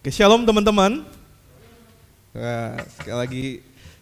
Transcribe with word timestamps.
Oke, 0.00 0.08
shalom 0.08 0.48
teman-teman. 0.48 1.04
Nah, 2.32 2.72
sekali 2.88 3.16
lagi 3.20 3.44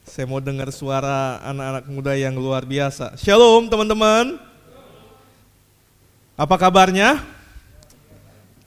saya 0.06 0.30
mau 0.30 0.38
dengar 0.38 0.70
suara 0.70 1.42
anak-anak 1.42 1.84
muda 1.90 2.14
yang 2.14 2.38
luar 2.38 2.62
biasa. 2.62 3.18
Shalom 3.18 3.66
teman-teman. 3.66 4.38
Apa 6.38 6.54
kabarnya? 6.54 7.18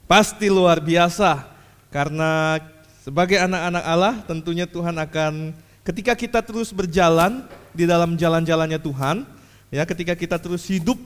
Pasti 0.04 0.52
luar 0.52 0.76
biasa. 0.84 1.48
Karena 1.88 2.60
sebagai 3.00 3.40
anak-anak 3.40 3.84
Allah 3.88 4.14
tentunya 4.28 4.68
Tuhan 4.68 5.00
akan 5.00 5.56
ketika 5.88 6.12
kita 6.12 6.44
terus 6.44 6.68
berjalan 6.68 7.48
di 7.72 7.88
dalam 7.88 8.12
jalan-jalannya 8.12 8.76
Tuhan, 8.76 9.24
ya 9.72 9.88
ketika 9.88 10.12
kita 10.12 10.36
terus 10.36 10.68
hidup 10.68 11.00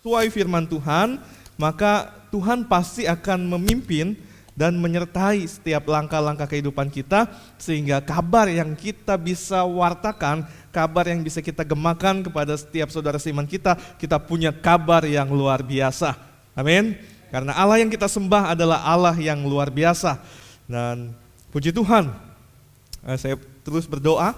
sesuai 0.00 0.32
firman 0.32 0.64
Tuhan, 0.64 1.20
maka 1.60 2.08
Tuhan 2.32 2.64
pasti 2.64 3.04
akan 3.04 3.52
memimpin 3.52 4.16
dan 4.56 4.72
menyertai 4.80 5.44
setiap 5.44 5.84
langkah-langkah 5.84 6.48
kehidupan 6.48 6.88
kita 6.88 7.28
sehingga 7.60 8.00
kabar 8.00 8.48
yang 8.48 8.72
kita 8.72 9.14
bisa 9.20 9.62
wartakan, 9.68 10.48
kabar 10.72 11.04
yang 11.12 11.20
bisa 11.20 11.44
kita 11.44 11.60
gemakan 11.60 12.24
kepada 12.24 12.56
setiap 12.56 12.88
saudara 12.88 13.20
seiman 13.20 13.44
kita, 13.44 13.76
kita 14.00 14.16
punya 14.16 14.50
kabar 14.50 15.04
yang 15.04 15.28
luar 15.28 15.60
biasa. 15.60 16.16
Amin. 16.56 16.96
Karena 17.28 17.52
Allah 17.52 17.84
yang 17.84 17.92
kita 17.92 18.08
sembah 18.08 18.56
adalah 18.56 18.80
Allah 18.80 19.12
yang 19.20 19.44
luar 19.44 19.68
biasa. 19.68 20.16
Dan 20.64 21.12
puji 21.52 21.68
Tuhan, 21.68 22.08
eh, 23.04 23.18
saya 23.20 23.36
terus 23.60 23.84
berdoa 23.84 24.32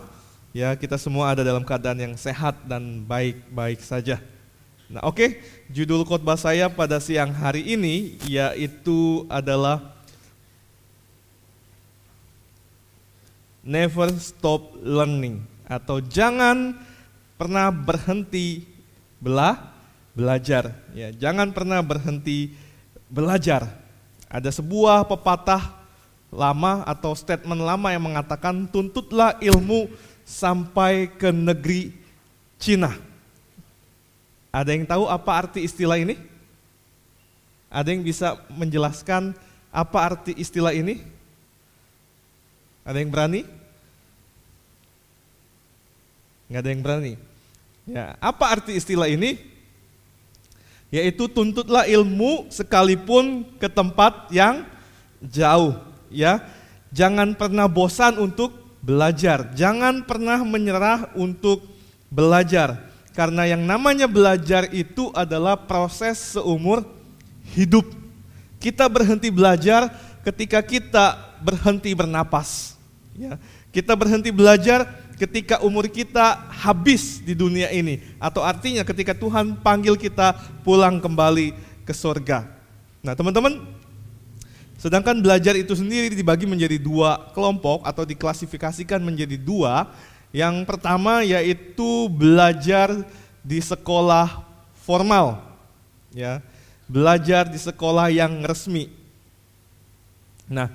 ya 0.51 0.75
kita 0.75 0.99
semua 0.99 1.31
ada 1.31 1.47
dalam 1.47 1.63
keadaan 1.63 2.01
yang 2.01 2.15
sehat 2.19 2.59
dan 2.67 3.07
baik-baik 3.07 3.79
saja. 3.79 4.19
Nah, 4.89 5.05
oke, 5.05 5.21
okay. 5.21 5.31
judul 5.69 6.03
khotbah 6.03 6.41
saya 6.41 6.67
pada 6.73 6.97
siang 6.97 7.29
hari 7.29 7.61
ini 7.61 8.17
yaitu 8.25 9.29
adalah 9.29 9.98
Never 13.63 14.09
stop 14.17 14.75
learning 14.81 15.45
atau 15.69 16.01
jangan 16.01 16.73
pernah 17.37 17.69
berhenti 17.69 18.65
belah 19.21 19.77
belajar 20.17 20.73
ya, 20.97 21.13
jangan 21.13 21.53
pernah 21.53 21.79
berhenti 21.85 22.55
belajar. 23.11 23.69
Ada 24.29 24.53
sebuah 24.53 25.09
pepatah 25.09 25.79
lama 26.29 26.85
atau 26.85 27.17
statement 27.17 27.61
lama 27.65 27.89
yang 27.89 28.05
mengatakan 28.05 28.69
tuntutlah 28.69 29.37
ilmu 29.41 29.89
sampai 30.29 31.09
ke 31.09 31.33
negeri 31.33 31.97
Cina. 32.61 32.93
Ada 34.53 34.77
yang 34.77 34.85
tahu 34.85 35.09
apa 35.09 35.31
arti 35.33 35.65
istilah 35.65 35.97
ini? 35.97 36.21
Ada 37.69 37.93
yang 37.93 38.05
bisa 38.05 38.37
menjelaskan 38.53 39.33
apa 39.73 39.99
arti 40.01 40.33
istilah 40.37 40.73
ini? 40.73 41.05
Ada 42.89 43.05
yang 43.05 43.13
berani? 43.13 43.45
Nggak 46.49 46.61
ada 46.65 46.71
yang 46.73 46.81
berani. 46.81 47.13
Ya, 47.85 48.17
apa 48.17 48.45
arti 48.49 48.81
istilah 48.81 49.13
ini? 49.13 49.37
Yaitu 50.89 51.29
tuntutlah 51.29 51.85
ilmu 51.85 52.49
sekalipun 52.49 53.45
ke 53.61 53.69
tempat 53.69 54.33
yang 54.33 54.65
jauh 55.21 55.77
ya. 56.09 56.41
Jangan 56.89 57.37
pernah 57.37 57.69
bosan 57.69 58.17
untuk 58.17 58.57
belajar. 58.81 59.53
Jangan 59.53 60.09
pernah 60.09 60.41
menyerah 60.41 61.13
untuk 61.13 61.69
belajar. 62.09 62.89
Karena 63.13 63.45
yang 63.45 63.69
namanya 63.69 64.09
belajar 64.09 64.65
itu 64.73 65.13
adalah 65.13 65.61
proses 65.61 66.41
seumur 66.41 66.89
hidup. 67.53 67.85
Kita 68.57 68.89
berhenti 68.89 69.29
belajar 69.29 69.93
ketika 70.25 70.65
kita 70.65 71.37
berhenti 71.45 71.93
bernapas. 71.93 72.78
Ya. 73.19 73.35
Kita 73.75 73.99
berhenti 73.99 74.31
belajar 74.31 74.87
ketika 75.19 75.59
umur 75.67 75.91
kita 75.91 76.47
habis 76.55 77.19
di 77.19 77.35
dunia 77.35 77.67
ini. 77.75 77.99
Atau 78.23 78.47
artinya 78.47 78.87
ketika 78.87 79.13
Tuhan 79.13 79.59
panggil 79.59 79.99
kita 79.99 80.39
pulang 80.63 81.03
kembali 81.03 81.53
ke 81.83 81.91
surga. 81.91 82.47
Nah 83.03 83.19
teman-teman, 83.19 83.79
Sedangkan 84.79 85.19
belajar 85.19 85.59
itu 85.59 85.75
sendiri 85.75 86.15
dibagi 86.15 86.47
menjadi 86.47 86.79
dua 86.79 87.35
kelompok 87.35 87.83
atau 87.83 88.07
diklasifikasikan 88.07 89.03
menjadi 89.03 89.35
dua. 89.35 89.91
Yang 90.31 90.71
pertama 90.71 91.27
yaitu 91.27 92.07
belajar 92.07 92.95
di 93.43 93.59
sekolah 93.59 94.47
formal, 94.87 95.43
ya, 96.15 96.39
belajar 96.87 97.51
di 97.51 97.59
sekolah 97.59 98.13
yang 98.15 98.45
resmi. 98.47 98.93
Nah, 100.47 100.71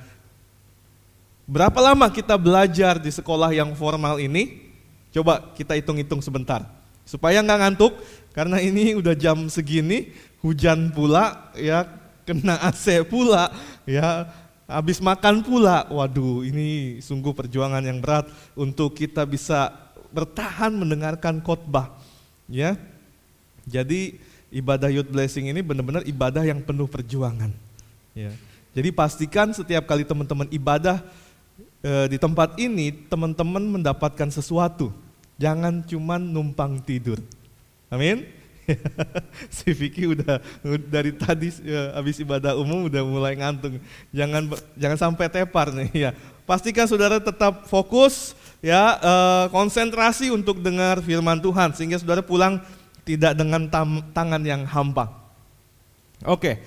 berapa 1.53 1.78
lama 1.78 2.09
kita 2.09 2.34
belajar 2.34 2.97
di 2.97 3.14
sekolah 3.14 3.53
yang 3.53 3.78
formal 3.78 4.18
ini? 4.18 4.74
Coba 5.14 5.53
kita 5.53 5.78
hitung-hitung 5.78 6.25
sebentar, 6.25 6.66
supaya 7.06 7.38
nggak 7.46 7.59
ngantuk, 7.62 7.94
karena 8.34 8.58
ini 8.58 8.97
udah 8.97 9.14
jam 9.14 9.46
segini, 9.46 10.09
hujan 10.41 10.90
pula, 10.90 11.53
ya 11.53 11.86
kena 12.25 12.58
AC 12.74 13.06
pula, 13.06 13.53
ya 13.86 14.25
habis 14.66 14.97
makan 14.97 15.46
pula. 15.46 15.86
Waduh, 15.94 16.41
ini 16.41 16.97
sungguh 17.06 17.30
perjuangan 17.38 17.85
yang 17.85 18.02
berat 18.02 18.25
untuk 18.58 18.97
kita 18.97 19.22
bisa 19.30 19.70
bertahan 20.09 20.74
mendengarkan 20.74 21.38
khotbah. 21.46 21.94
Ya. 22.50 22.74
Jadi 23.70 24.18
ibadah 24.50 24.90
youth 24.90 25.14
blessing 25.14 25.53
ini 25.53 25.62
benar-benar 25.62 26.02
ibadah 26.09 26.41
yang 26.41 26.66
penuh 26.66 26.90
perjuangan. 26.90 27.53
Ya. 28.18 28.34
Jadi 28.74 28.90
pastikan 28.90 29.53
setiap 29.53 29.85
kali 29.85 30.02
teman-teman 30.02 30.50
ibadah 30.50 31.06
e, 31.84 31.92
di 32.08 32.18
tempat 32.18 32.56
ini, 32.56 32.96
teman-teman 33.12 33.62
mendapatkan 33.62 34.32
sesuatu. 34.32 34.96
Jangan 35.36 35.84
cuma 35.84 36.16
numpang 36.16 36.80
tidur. 36.80 37.20
Amin. 37.92 38.24
si 39.56 39.76
Vicky 39.76 40.08
udah 40.08 40.40
dari 40.88 41.12
tadi 41.12 41.52
ya, 41.64 42.00
habis 42.00 42.16
ibadah 42.24 42.56
umum 42.56 42.88
udah 42.88 43.04
mulai 43.04 43.36
ngantung. 43.36 43.78
Jangan 44.16 44.56
jangan 44.80 44.98
sampai 44.98 45.28
tepar 45.28 45.76
nih 45.76 45.92
ya. 46.08 46.12
Pastikan 46.48 46.88
saudara 46.88 47.20
tetap 47.20 47.68
fokus 47.68 48.36
ya 48.64 49.00
eh, 49.00 49.46
konsentrasi 49.52 50.32
untuk 50.32 50.64
dengar 50.64 51.04
firman 51.04 51.40
Tuhan 51.44 51.76
sehingga 51.76 52.00
saudara 52.00 52.24
pulang 52.24 52.64
tidak 53.04 53.36
dengan 53.36 53.68
tam, 53.68 54.00
tangan 54.16 54.44
yang 54.44 54.64
hampa. 54.64 55.12
Oke. 56.24 56.60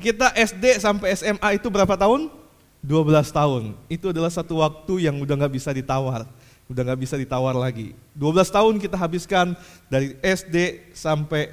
Kita 0.00 0.32
SD 0.32 0.80
sampai 0.80 1.12
SMA 1.12 1.60
itu 1.60 1.68
berapa 1.68 1.92
tahun? 1.92 2.39
12 2.80 3.30
tahun. 3.30 3.76
Itu 3.86 4.12
adalah 4.12 4.32
satu 4.32 4.64
waktu 4.64 5.08
yang 5.08 5.20
udah 5.20 5.34
nggak 5.36 5.54
bisa 5.56 5.70
ditawar 5.70 6.24
udah 6.70 6.82
nggak 6.86 7.00
bisa 7.02 7.18
ditawar 7.18 7.58
lagi. 7.58 7.98
12 8.14 8.46
tahun 8.46 8.74
kita 8.78 8.94
habiskan 8.94 9.58
dari 9.90 10.14
SD 10.22 10.86
sampai, 10.94 11.50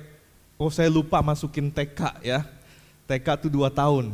oh 0.62 0.70
saya 0.70 0.94
lupa 0.94 1.26
masukin 1.26 1.74
TK 1.74 2.22
ya. 2.22 2.46
TK 3.10 3.28
itu 3.42 3.50
2 3.50 3.66
tahun. 3.74 4.14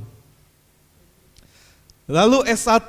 Lalu 2.08 2.48
S1 2.48 2.88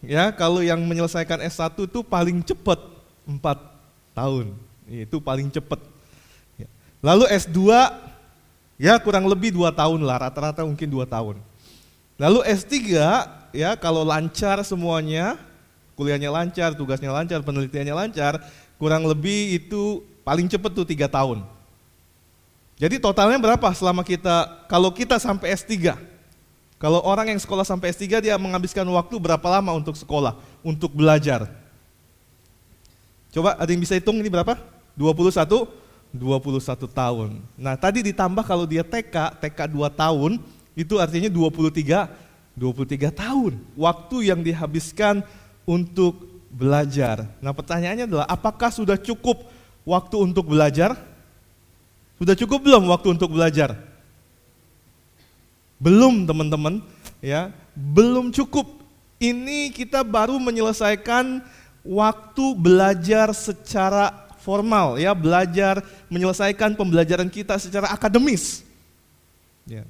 ya, 0.00 0.32
kalau 0.32 0.64
yang 0.64 0.80
menyelesaikan 0.80 1.44
S1 1.44 1.76
itu 1.76 2.00
paling 2.00 2.40
cepat 2.40 2.80
4 3.28 4.16
tahun. 4.16 4.56
Itu 4.88 5.20
paling 5.20 5.52
cepat. 5.52 5.80
Ya. 6.56 6.68
Lalu 7.04 7.28
S2 7.36 7.60
ya 8.80 8.96
kurang 8.96 9.28
lebih 9.28 9.52
2 9.52 9.68
tahun 9.76 10.00
lah, 10.00 10.24
rata-rata 10.24 10.64
mungkin 10.64 10.88
2 10.88 11.04
tahun. 11.04 11.36
Lalu 12.16 12.40
S3 12.48 12.80
ya 13.54 13.78
kalau 13.78 14.02
lancar 14.02 14.60
semuanya 14.66 15.38
kuliahnya 16.02 16.32
lancar, 16.32 16.74
tugasnya 16.74 17.12
lancar, 17.12 17.44
penelitiannya 17.44 17.94
lancar, 17.94 18.40
kurang 18.80 19.04
lebih 19.06 19.62
itu 19.62 20.02
paling 20.24 20.48
cepat 20.48 20.72
tuh 20.72 20.86
tiga 20.88 21.06
tahun. 21.06 21.44
Jadi 22.80 22.98
totalnya 22.98 23.38
berapa 23.38 23.68
selama 23.76 24.02
kita, 24.02 24.66
kalau 24.66 24.90
kita 24.90 25.20
sampai 25.22 25.54
S3? 25.54 25.94
Kalau 26.82 26.98
orang 27.06 27.30
yang 27.30 27.38
sekolah 27.38 27.62
sampai 27.62 27.94
S3 27.94 28.18
dia 28.18 28.34
menghabiskan 28.34 28.82
waktu 28.90 29.14
berapa 29.22 29.46
lama 29.46 29.70
untuk 29.78 29.94
sekolah, 29.94 30.34
untuk 30.66 30.90
belajar? 30.90 31.46
Coba 33.30 33.54
ada 33.54 33.70
yang 33.70 33.78
bisa 33.78 33.94
hitung 33.94 34.18
ini 34.18 34.26
berapa? 34.26 34.58
21? 34.98 35.70
21 36.12 36.90
tahun. 36.90 37.40
Nah 37.56 37.78
tadi 37.78 38.02
ditambah 38.02 38.42
kalau 38.42 38.66
dia 38.66 38.82
TK, 38.82 39.38
TK 39.38 39.70
2 39.70 39.88
tahun, 39.94 40.42
itu 40.74 40.98
artinya 40.98 41.30
23, 41.30 42.10
23 42.56 43.12
tahun. 43.12 43.56
Waktu 43.74 44.16
yang 44.32 44.40
dihabiskan 44.44 45.24
untuk 45.64 46.32
belajar. 46.52 47.24
Nah 47.40 47.56
pertanyaannya 47.56 48.04
adalah 48.04 48.26
apakah 48.28 48.68
sudah 48.68 49.00
cukup 49.00 49.48
waktu 49.88 50.16
untuk 50.20 50.52
belajar? 50.52 50.92
Sudah 52.20 52.36
cukup 52.36 52.62
belum 52.62 52.86
waktu 52.92 53.08
untuk 53.18 53.34
belajar? 53.34 53.74
Belum 55.82 56.22
teman-teman, 56.22 56.78
ya, 57.18 57.50
belum 57.74 58.30
cukup. 58.30 58.78
Ini 59.18 59.74
kita 59.74 60.06
baru 60.06 60.38
menyelesaikan 60.38 61.42
waktu 61.82 62.44
belajar 62.54 63.34
secara 63.34 64.30
formal, 64.38 65.02
ya, 65.02 65.10
belajar 65.10 65.82
menyelesaikan 66.06 66.78
pembelajaran 66.78 67.26
kita 67.26 67.58
secara 67.58 67.90
akademis. 67.90 68.62
Ya. 69.66 69.82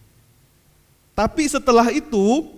Tapi 1.13 1.45
setelah 1.49 1.93
itu 1.93 2.49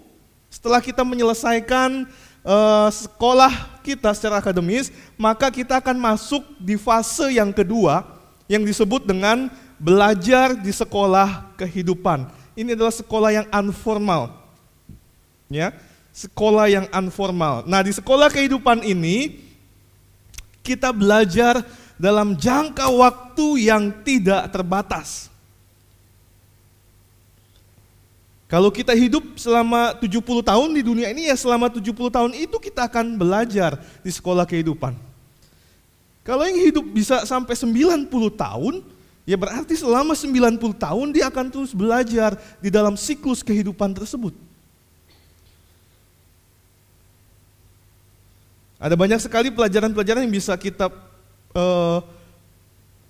Setelah 0.54 0.78
kita 0.78 1.02
menyelesaikan 1.02 2.06
uh, 2.46 2.86
sekolah 2.86 3.82
kita 3.82 4.14
secara 4.14 4.38
akademis, 4.38 4.94
maka 5.18 5.50
kita 5.50 5.82
akan 5.82 5.98
masuk 5.98 6.46
di 6.62 6.78
fase 6.78 7.34
yang 7.34 7.50
kedua 7.50 8.06
yang 8.46 8.62
disebut 8.62 9.02
dengan 9.02 9.50
belajar 9.82 10.54
di 10.54 10.70
sekolah 10.70 11.58
kehidupan. 11.58 12.30
Ini 12.54 12.78
adalah 12.78 12.94
sekolah 12.94 13.30
yang 13.34 13.46
unformal. 13.50 14.30
Ya, 15.50 15.74
sekolah 16.14 16.70
yang 16.70 16.86
unformal. 16.94 17.66
Nah, 17.66 17.82
di 17.82 17.90
sekolah 17.90 18.30
kehidupan 18.30 18.86
ini 18.86 19.42
kita 20.62 20.94
belajar 20.94 21.66
dalam 21.98 22.38
jangka 22.38 22.94
waktu 22.94 23.74
yang 23.74 23.90
tidak 24.06 24.54
terbatas. 24.54 25.33
Kalau 28.54 28.70
kita 28.70 28.94
hidup 28.94 29.34
selama 29.34 29.98
70 29.98 30.22
tahun 30.22 30.68
di 30.78 30.86
dunia 30.86 31.10
ini 31.10 31.26
ya 31.26 31.34
selama 31.34 31.66
70 31.66 31.90
tahun 31.90 32.30
itu 32.38 32.54
kita 32.62 32.86
akan 32.86 33.18
belajar 33.18 33.82
di 33.98 34.14
sekolah 34.14 34.46
kehidupan. 34.46 34.94
Kalau 36.22 36.46
yang 36.46 36.62
hidup 36.62 36.86
bisa 36.86 37.26
sampai 37.26 37.58
90 37.58 38.06
tahun, 38.38 38.86
ya 39.26 39.34
berarti 39.34 39.74
selama 39.74 40.14
90 40.14 40.54
tahun 40.70 41.06
dia 41.10 41.26
akan 41.34 41.50
terus 41.50 41.74
belajar 41.74 42.38
di 42.62 42.70
dalam 42.70 42.94
siklus 42.94 43.42
kehidupan 43.42 43.90
tersebut. 43.90 44.30
Ada 48.78 48.94
banyak 48.94 49.18
sekali 49.18 49.50
pelajaran-pelajaran 49.50 50.30
yang 50.30 50.34
bisa 50.38 50.54
kita 50.54 50.94
uh, 51.58 51.98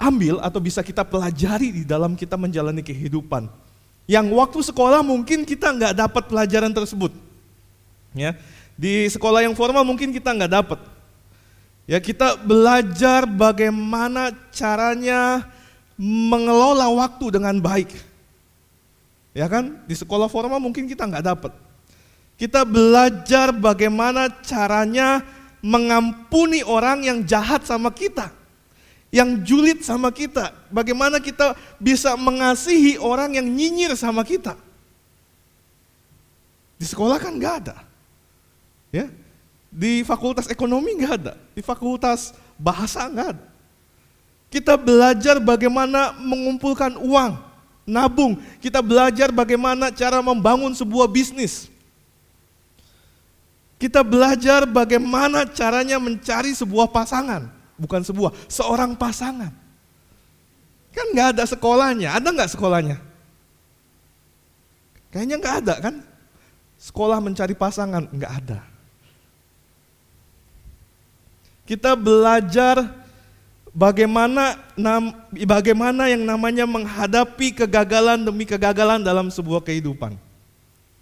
ambil 0.01 0.41
atau 0.41 0.57
bisa 0.57 0.81
kita 0.81 1.05
pelajari 1.05 1.69
di 1.69 1.85
dalam 1.85 2.17
kita 2.17 2.41
menjalani 2.41 2.81
kehidupan. 2.81 3.53
Yang 4.05 4.27
waktu 4.37 4.59
sekolah 4.73 5.01
mungkin 5.01 5.49
kita 5.49 5.73
nggak 5.73 5.95
dapat 5.97 6.23
pelajaran 6.29 6.73
tersebut. 6.73 7.13
Ya, 8.15 8.37
di 8.77 9.09
sekolah 9.09 9.43
yang 9.43 9.57
formal 9.57 9.83
mungkin 9.83 10.13
kita 10.13 10.31
nggak 10.31 10.53
dapat. 10.53 10.81
Ya, 11.89 11.99
kita 12.01 12.37
belajar 12.41 13.25
bagaimana 13.25 14.33
caranya 14.53 15.45
mengelola 15.97 16.89
waktu 16.93 17.41
dengan 17.41 17.57
baik. 17.61 17.91
Ya 19.35 19.51
kan? 19.51 19.83
Di 19.89 19.97
sekolah 19.99 20.31
formal 20.31 20.61
mungkin 20.63 20.87
kita 20.87 21.05
nggak 21.09 21.25
dapat. 21.25 21.53
Kita 22.35 22.63
belajar 22.63 23.55
bagaimana 23.55 24.31
caranya 24.43 25.23
mengampuni 25.65 26.61
orang 26.61 27.03
yang 27.03 27.19
jahat 27.25 27.65
sama 27.65 27.89
kita 27.89 28.44
yang 29.15 29.47
julid 29.47 29.79
sama 29.87 30.11
kita. 30.11 30.51
Bagaimana 30.75 31.23
kita 31.23 31.55
bisa 31.79 32.19
mengasihi 32.19 32.99
orang 32.99 33.39
yang 33.39 33.47
nyinyir 33.47 33.95
sama 33.95 34.27
kita. 34.27 34.59
Di 36.75 36.83
sekolah 36.83 37.23
kan 37.23 37.39
nggak 37.39 37.55
ada. 37.63 37.79
Ya, 38.91 39.07
di 39.71 40.03
fakultas 40.03 40.51
ekonomi 40.51 40.99
nggak 40.99 41.15
ada, 41.15 41.35
di 41.55 41.63
fakultas 41.63 42.35
bahasa 42.59 43.07
nggak 43.07 43.29
ada. 43.39 43.47
Kita 44.51 44.75
belajar 44.75 45.39
bagaimana 45.39 46.15
mengumpulkan 46.19 46.99
uang, 46.99 47.39
nabung. 47.87 48.35
Kita 48.59 48.83
belajar 48.83 49.31
bagaimana 49.31 49.95
cara 49.95 50.19
membangun 50.23 50.75
sebuah 50.75 51.07
bisnis. 51.07 51.71
Kita 53.79 54.03
belajar 54.03 54.67
bagaimana 54.67 55.47
caranya 55.47 55.99
mencari 55.99 56.55
sebuah 56.55 56.91
pasangan 56.91 57.64
bukan 57.77 58.03
sebuah, 58.03 58.31
seorang 58.47 58.95
pasangan. 58.95 59.53
Kan 60.95 61.07
nggak 61.11 61.29
ada 61.35 61.45
sekolahnya, 61.45 62.09
ada 62.15 62.29
nggak 62.31 62.51
sekolahnya? 62.55 62.97
Kayaknya 65.11 65.37
nggak 65.43 65.57
ada 65.63 65.75
kan? 65.83 65.95
Sekolah 66.79 67.19
mencari 67.19 67.55
pasangan 67.55 68.07
nggak 68.11 68.33
ada. 68.45 68.61
Kita 71.65 71.97
belajar 71.97 72.93
bagaimana 73.75 74.55
bagaimana 75.49 76.13
yang 76.13 76.23
namanya 76.23 76.69
menghadapi 76.69 77.57
kegagalan 77.57 78.23
demi 78.23 78.47
kegagalan 78.47 79.03
dalam 79.03 79.33
sebuah 79.33 79.65
kehidupan. 79.65 80.15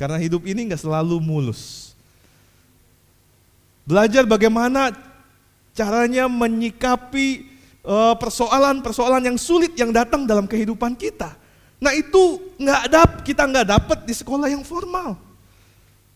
Karena 0.01 0.17
hidup 0.17 0.49
ini 0.49 0.73
nggak 0.73 0.81
selalu 0.81 1.21
mulus. 1.21 1.93
Belajar 3.83 4.23
bagaimana 4.25 4.95
caranya 5.73 6.29
menyikapi 6.29 7.29
eh, 7.85 8.15
persoalan-persoalan 8.17 9.33
yang 9.33 9.39
sulit 9.41 9.73
yang 9.77 9.91
datang 9.91 10.25
dalam 10.29 10.45
kehidupan 10.49 10.97
kita. 10.97 11.35
Nah 11.83 11.91
itu 11.97 12.39
nggak 12.63 12.83
dap 12.89 13.11
kita 13.27 13.43
nggak 13.43 13.67
dapat 13.67 13.99
di 14.07 14.15
sekolah 14.15 14.47
yang 14.47 14.63
formal. 14.63 15.19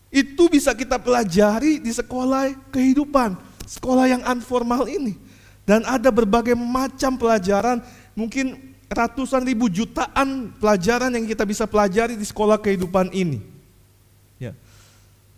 Itu 0.07 0.47
bisa 0.47 0.71
kita 0.71 0.95
pelajari 0.95 1.83
di 1.83 1.91
sekolah 1.91 2.71
kehidupan, 2.71 3.35
sekolah 3.67 4.07
yang 4.07 4.23
informal 4.23 4.87
ini. 4.87 5.19
Dan 5.67 5.83
ada 5.83 6.07
berbagai 6.07 6.55
macam 6.55 7.19
pelajaran, 7.19 7.83
mungkin 8.15 8.55
ratusan 8.87 9.43
ribu 9.43 9.67
jutaan 9.67 10.55
pelajaran 10.63 11.11
yang 11.11 11.27
kita 11.27 11.43
bisa 11.43 11.67
pelajari 11.67 12.15
di 12.15 12.23
sekolah 12.23 12.55
kehidupan 12.55 13.11
ini. 13.11 13.43
Ya. 14.39 14.55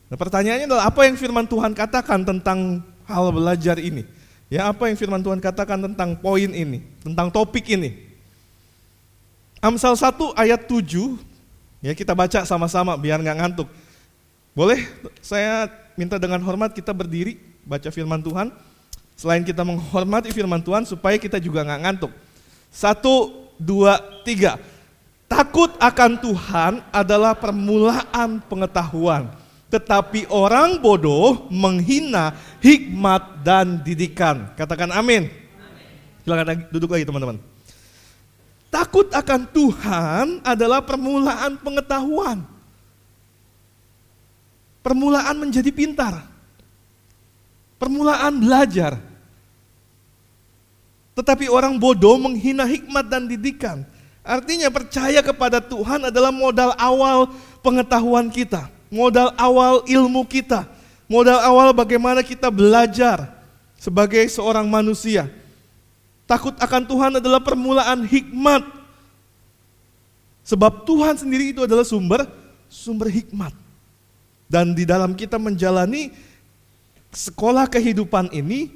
Nah 0.09 0.17
pertanyaannya 0.21 0.69
adalah 0.69 0.85
apa 0.85 1.09
yang 1.09 1.17
firman 1.17 1.49
Tuhan 1.49 1.73
katakan 1.73 2.21
tentang 2.21 2.85
hal 3.09 3.33
belajar 3.33 3.81
ini. 3.81 4.05
Ya 4.49 4.69
apa 4.69 4.89
yang 4.89 4.97
firman 4.97 5.21
Tuhan 5.21 5.41
katakan 5.41 5.77
tentang 5.81 6.17
poin 6.17 6.49
ini, 6.49 6.81
tentang 7.01 7.29
topik 7.29 7.65
ini. 7.69 8.09
Amsal 9.59 9.93
1 9.93 10.33
ayat 10.39 10.65
7, 10.65 11.19
ya 11.83 11.93
kita 11.93 12.15
baca 12.15 12.45
sama-sama 12.47 12.95
biar 12.95 13.19
nggak 13.21 13.37
ngantuk. 13.37 13.69
Boleh 14.57 14.89
saya 15.21 15.69
minta 15.93 16.17
dengan 16.17 16.41
hormat 16.41 16.73
kita 16.73 16.95
berdiri 16.95 17.37
baca 17.61 17.89
firman 17.93 18.21
Tuhan. 18.23 18.49
Selain 19.19 19.43
kita 19.43 19.67
menghormati 19.67 20.31
firman 20.31 20.63
Tuhan 20.63 20.87
supaya 20.87 21.19
kita 21.19 21.37
juga 21.43 21.61
nggak 21.67 21.81
ngantuk. 21.83 22.11
Satu, 22.71 23.45
dua, 23.59 23.99
tiga. 24.23 24.55
Takut 25.29 25.69
akan 25.77 26.11
Tuhan 26.17 26.73
adalah 26.89 27.37
permulaan 27.37 28.41
pengetahuan 28.49 29.29
tetapi 29.69 30.25
orang 30.33 30.81
bodoh 30.81 31.45
menghina 31.53 32.33
hikmat 32.57 33.45
dan 33.45 33.85
didikan. 33.85 34.49
Katakan 34.57 34.89
amin. 34.89 35.29
Silakan 36.25 36.65
duduk 36.73 36.89
lagi 36.89 37.05
teman-teman. 37.05 37.37
Takut 38.73 39.09
akan 39.13 39.41
Tuhan 39.49 40.25
adalah 40.41 40.81
permulaan 40.81 41.57
pengetahuan. 41.61 42.41
Permulaan 44.81 45.37
menjadi 45.37 45.69
pintar. 45.69 46.25
Permulaan 47.77 48.41
belajar. 48.41 48.97
Tetapi 51.13 51.45
orang 51.45 51.77
bodoh 51.77 52.17
menghina 52.17 52.65
hikmat 52.65 53.05
dan 53.05 53.29
didikan. 53.29 53.85
Artinya 54.25 54.69
percaya 54.73 55.21
kepada 55.21 55.61
Tuhan 55.61 56.09
adalah 56.09 56.33
modal 56.33 56.73
awal 56.77 57.29
pengetahuan 57.61 58.29
kita 58.33 58.78
modal 58.89 59.31
awal 59.37 59.85
ilmu 59.85 60.25
kita, 60.25 60.65
modal 61.05 61.39
awal 61.45 61.71
bagaimana 61.71 62.25
kita 62.25 62.49
belajar 62.49 63.29
sebagai 63.77 64.25
seorang 64.27 64.65
manusia. 64.67 65.29
Takut 66.29 66.53
akan 66.61 66.83
Tuhan 66.85 67.11
adalah 67.17 67.41
permulaan 67.41 68.05
hikmat. 68.05 68.61
Sebab 70.45 70.85
Tuhan 70.85 71.17
sendiri 71.17 71.53
itu 71.53 71.65
adalah 71.65 71.85
sumber 71.85 72.25
sumber 72.69 73.09
hikmat. 73.09 73.53
Dan 74.49 74.73
di 74.73 74.85
dalam 74.85 75.13
kita 75.13 75.37
menjalani 75.37 76.13
sekolah 77.13 77.69
kehidupan 77.69 78.33
ini 78.33 78.73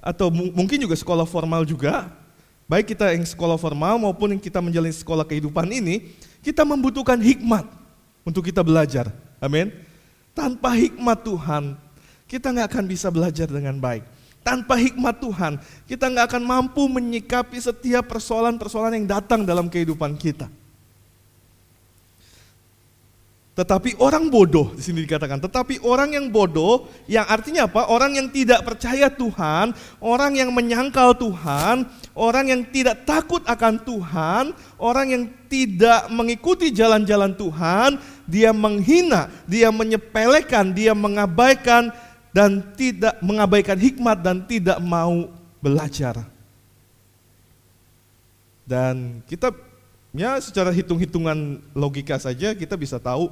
atau 0.00 0.32
mungkin 0.32 0.80
juga 0.80 0.96
sekolah 0.96 1.28
formal 1.28 1.64
juga, 1.68 2.08
baik 2.64 2.96
kita 2.96 3.12
yang 3.12 3.24
sekolah 3.24 3.60
formal 3.60 4.00
maupun 4.00 4.32
yang 4.32 4.40
kita 4.40 4.64
menjalani 4.64 4.96
sekolah 4.96 5.28
kehidupan 5.28 5.68
ini, 5.68 6.16
kita 6.40 6.64
membutuhkan 6.64 7.20
hikmat 7.20 7.79
untuk 8.24 8.46
kita 8.46 8.60
belajar. 8.60 9.08
Amin. 9.40 9.72
Tanpa 10.36 10.72
hikmat 10.76 11.26
Tuhan, 11.26 11.74
kita 12.30 12.54
nggak 12.54 12.68
akan 12.70 12.84
bisa 12.86 13.08
belajar 13.10 13.50
dengan 13.50 13.76
baik. 13.76 14.06
Tanpa 14.40 14.80
hikmat 14.80 15.20
Tuhan, 15.20 15.60
kita 15.84 16.08
nggak 16.08 16.32
akan 16.32 16.42
mampu 16.46 16.88
menyikapi 16.88 17.60
setiap 17.60 18.08
persoalan-persoalan 18.08 18.96
yang 19.02 19.08
datang 19.20 19.44
dalam 19.44 19.68
kehidupan 19.68 20.16
kita. 20.16 20.48
Tetapi 23.60 24.00
orang 24.00 24.32
bodoh 24.32 24.72
di 24.72 24.80
sini 24.80 25.04
dikatakan, 25.04 25.36
tetapi 25.36 25.84
orang 25.84 26.16
yang 26.16 26.32
bodoh 26.32 26.88
yang 27.04 27.28
artinya 27.28 27.68
apa? 27.68 27.92
Orang 27.92 28.16
yang 28.16 28.32
tidak 28.32 28.64
percaya 28.64 29.12
Tuhan, 29.12 29.76
orang 30.00 30.32
yang 30.32 30.48
menyangkal 30.48 31.12
Tuhan, 31.12 31.84
orang 32.16 32.48
yang 32.48 32.64
tidak 32.72 33.04
takut 33.04 33.44
akan 33.44 33.76
Tuhan, 33.84 34.56
orang 34.80 35.06
yang 35.12 35.24
tidak 35.52 36.08
mengikuti 36.08 36.72
jalan-jalan 36.72 37.36
Tuhan, 37.36 38.00
dia 38.24 38.48
menghina, 38.56 39.28
dia 39.44 39.68
menyepelekan, 39.68 40.72
dia 40.72 40.96
mengabaikan 40.96 41.92
dan 42.32 42.64
tidak 42.80 43.20
mengabaikan 43.20 43.76
hikmat 43.76 44.24
dan 44.24 44.40
tidak 44.40 44.80
mau 44.80 45.28
belajar. 45.60 46.24
Dan 48.64 49.20
kita 49.28 49.52
ya 50.16 50.40
secara 50.40 50.72
hitung-hitungan 50.72 51.60
logika 51.76 52.16
saja 52.16 52.56
kita 52.56 52.74
bisa 52.74 52.96
tahu 52.96 53.30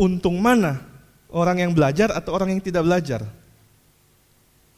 untung 0.00 0.38
mana? 0.38 0.80
Orang 1.34 1.58
yang 1.58 1.74
belajar 1.74 2.14
atau 2.14 2.30
orang 2.30 2.54
yang 2.54 2.62
tidak 2.62 2.86
belajar? 2.86 3.26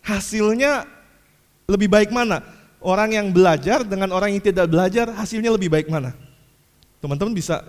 Hasilnya 0.01 0.89
lebih 1.69 1.91
baik 1.91 2.15
mana? 2.15 2.41
Orang 2.81 3.13
yang 3.13 3.35
belajar 3.35 3.83
dengan 3.83 4.15
orang 4.15 4.33
yang 4.33 4.43
tidak 4.45 4.71
belajar, 4.71 5.11
hasilnya 5.13 5.51
lebih 5.53 5.69
baik 5.69 5.91
mana? 5.91 6.15
Teman-teman 7.03 7.35
bisa 7.35 7.61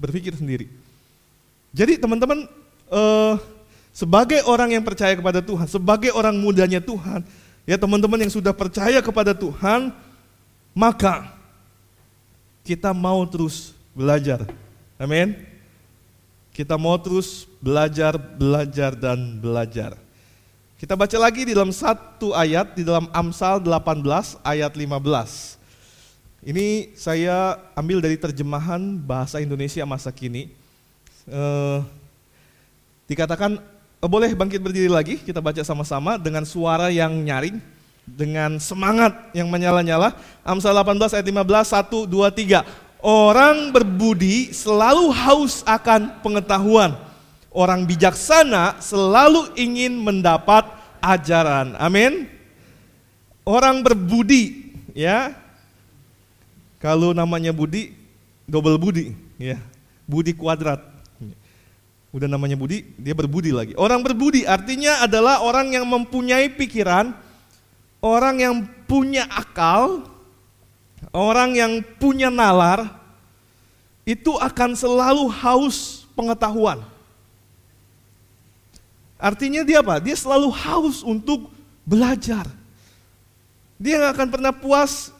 berpikir 0.00 0.34
sendiri. 0.34 0.66
Jadi 1.70 2.00
teman-teman, 2.00 2.48
eh, 2.88 3.34
sebagai 3.92 4.40
orang 4.48 4.72
yang 4.74 4.84
percaya 4.84 5.12
kepada 5.12 5.44
Tuhan, 5.44 5.68
sebagai 5.68 6.10
orang 6.16 6.34
mudanya 6.34 6.80
Tuhan, 6.80 7.22
ya 7.68 7.76
teman-teman 7.76 8.24
yang 8.24 8.32
sudah 8.32 8.56
percaya 8.56 8.98
kepada 9.04 9.36
Tuhan, 9.36 9.92
maka 10.72 11.36
kita 12.64 12.96
mau 12.96 13.22
terus 13.28 13.76
belajar. 13.92 14.48
Amin. 14.96 15.51
Kita 16.52 16.76
mau 16.76 17.00
terus 17.00 17.48
belajar, 17.64 18.20
belajar, 18.20 18.92
dan 18.92 19.40
belajar. 19.40 19.96
Kita 20.76 20.92
baca 20.92 21.16
lagi 21.16 21.48
di 21.48 21.56
dalam 21.56 21.72
satu 21.72 22.36
ayat, 22.36 22.76
di 22.76 22.84
dalam 22.84 23.08
Amsal 23.08 23.56
18 23.64 24.36
ayat 24.44 24.72
15. 24.76 25.56
Ini 26.44 26.92
saya 26.92 27.56
ambil 27.72 28.04
dari 28.04 28.20
terjemahan 28.20 29.00
bahasa 29.00 29.40
Indonesia 29.40 29.80
masa 29.88 30.12
kini. 30.12 30.52
Eh, 31.24 31.78
dikatakan, 33.08 33.56
eh, 34.02 34.08
boleh 34.10 34.36
bangkit 34.36 34.60
berdiri 34.60 34.92
lagi, 34.92 35.24
kita 35.24 35.40
baca 35.40 35.64
sama-sama 35.64 36.20
dengan 36.20 36.44
suara 36.44 36.92
yang 36.92 37.16
nyaring, 37.16 37.56
dengan 38.04 38.60
semangat 38.60 39.16
yang 39.32 39.48
menyala-nyala. 39.48 40.12
Amsal 40.44 40.76
18 40.76 41.16
ayat 41.16 41.24
15, 41.24 41.72
1, 41.72 42.04
2, 42.04 42.28
3. 42.28 42.60
Orang 43.02 43.74
berbudi 43.74 44.54
selalu 44.54 45.10
haus 45.10 45.66
akan 45.66 46.22
pengetahuan 46.22 46.94
Orang 47.52 47.84
bijaksana 47.84 48.80
selalu 48.80 49.52
ingin 49.60 49.92
mendapat 50.00 50.64
ajaran. 51.04 51.76
Amin. 51.76 52.24
Orang 53.44 53.84
berbudi, 53.84 54.72
ya. 54.96 55.36
Kalau 56.80 57.12
namanya 57.12 57.52
budi, 57.52 57.92
double 58.48 58.80
budi, 58.80 59.12
ya. 59.36 59.60
Budi 60.08 60.32
kuadrat. 60.32 60.80
Udah 62.08 62.28
namanya 62.28 62.56
budi, 62.56 62.88
dia 62.96 63.12
berbudi 63.12 63.52
lagi. 63.52 63.76
Orang 63.76 64.00
berbudi 64.00 64.48
artinya 64.48 65.04
adalah 65.04 65.44
orang 65.44 65.76
yang 65.76 65.84
mempunyai 65.84 66.48
pikiran, 66.56 67.12
orang 68.00 68.40
yang 68.40 68.54
punya 68.88 69.28
akal, 69.28 70.08
orang 71.12 71.54
yang 71.54 71.72
punya 72.00 72.32
nalar, 72.32 72.88
itu 74.02 74.34
akan 74.40 74.74
selalu 74.74 75.30
haus 75.30 76.08
pengetahuan. 76.18 76.82
Artinya 79.22 79.62
dia 79.62 79.78
apa? 79.78 80.02
Dia 80.02 80.18
selalu 80.18 80.50
haus 80.50 81.06
untuk 81.06 81.46
belajar. 81.86 82.50
Dia 83.78 84.02
nggak 84.02 84.14
akan 84.18 84.28
pernah 84.34 84.50
puas 84.50 85.14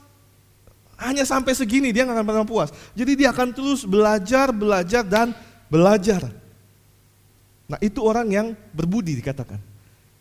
hanya 0.98 1.22
sampai 1.26 1.54
segini, 1.54 1.90
dia 1.94 2.02
nggak 2.02 2.18
akan 2.18 2.26
pernah 2.26 2.46
puas. 2.46 2.70
Jadi 2.94 3.12
dia 3.14 3.30
akan 3.30 3.54
terus 3.54 3.86
belajar, 3.86 4.50
belajar, 4.50 5.02
dan 5.06 5.34
belajar. 5.70 6.30
Nah 7.70 7.78
itu 7.78 8.02
orang 8.02 8.26
yang 8.30 8.46
berbudi 8.74 9.18
dikatakan. 9.18 9.58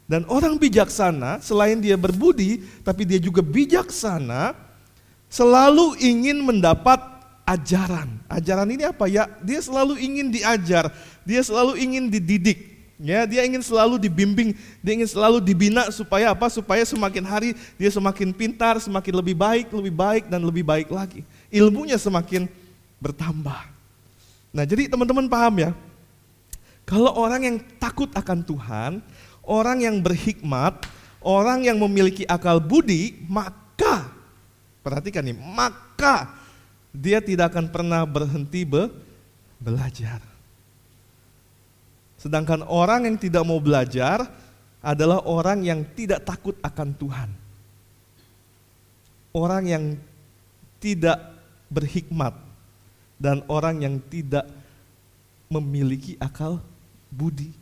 Dan 0.10 0.28
orang 0.28 0.60
bijaksana, 0.60 1.40
selain 1.40 1.80
dia 1.80 1.96
berbudi, 1.96 2.62
tapi 2.84 3.08
dia 3.08 3.22
juga 3.22 3.40
bijaksana, 3.40 4.58
selalu 5.32 5.96
ingin 6.04 6.44
mendapat 6.44 7.00
ajaran. 7.48 8.20
Ajaran 8.28 8.68
ini 8.68 8.84
apa 8.84 9.08
ya? 9.08 9.32
Dia 9.40 9.64
selalu 9.64 9.96
ingin 9.98 10.28
diajar, 10.28 10.92
dia 11.24 11.42
selalu 11.42 11.80
ingin 11.80 12.12
dididik. 12.12 12.70
Ya, 13.02 13.26
dia 13.26 13.42
ingin 13.42 13.66
selalu 13.66 13.98
dibimbing, 13.98 14.54
dia 14.78 14.94
ingin 14.94 15.10
selalu 15.10 15.42
dibina 15.42 15.90
supaya 15.90 16.38
apa? 16.38 16.46
Supaya 16.54 16.86
semakin 16.86 17.26
hari 17.26 17.58
dia 17.74 17.90
semakin 17.90 18.30
pintar, 18.30 18.78
semakin 18.78 19.18
lebih 19.18 19.34
baik, 19.34 19.74
lebih 19.74 19.90
baik 19.90 20.24
dan 20.30 20.46
lebih 20.46 20.62
baik 20.62 20.86
lagi. 20.94 21.26
Ilmunya 21.50 21.98
semakin 21.98 22.46
bertambah. 23.02 23.58
Nah, 24.54 24.64
jadi 24.70 24.86
teman-teman 24.86 25.26
paham 25.26 25.66
ya? 25.66 25.72
Kalau 26.86 27.10
orang 27.18 27.42
yang 27.42 27.58
takut 27.82 28.14
akan 28.14 28.46
Tuhan, 28.46 28.92
orang 29.42 29.82
yang 29.82 29.98
berhikmat, 29.98 30.86
orang 31.26 31.66
yang 31.66 31.82
memiliki 31.82 32.22
akal 32.30 32.62
budi, 32.62 33.18
maka 33.26 33.61
perhatikan 34.82 35.26
nih, 35.26 35.38
maka 35.38 36.30
dia 36.92 37.24
tidak 37.24 37.56
akan 37.56 37.72
pernah 37.72 38.04
berhenti 38.04 38.68
be, 38.68 38.92
belajar. 39.62 40.20
Sedangkan 42.22 42.62
orang 42.68 43.10
yang 43.10 43.18
tidak 43.18 43.42
mau 43.42 43.58
belajar 43.58 44.30
adalah 44.82 45.26
orang 45.26 45.66
yang 45.66 45.82
tidak 45.98 46.22
takut 46.26 46.58
akan 46.62 46.90
Tuhan. 46.98 47.30
Orang 49.32 49.64
yang 49.66 49.96
tidak 50.82 51.18
berhikmat 51.72 52.36
dan 53.22 53.46
orang 53.48 53.86
yang 53.86 53.96
tidak 54.12 54.50
memiliki 55.48 56.18
akal 56.18 56.60
budi. 57.14 57.61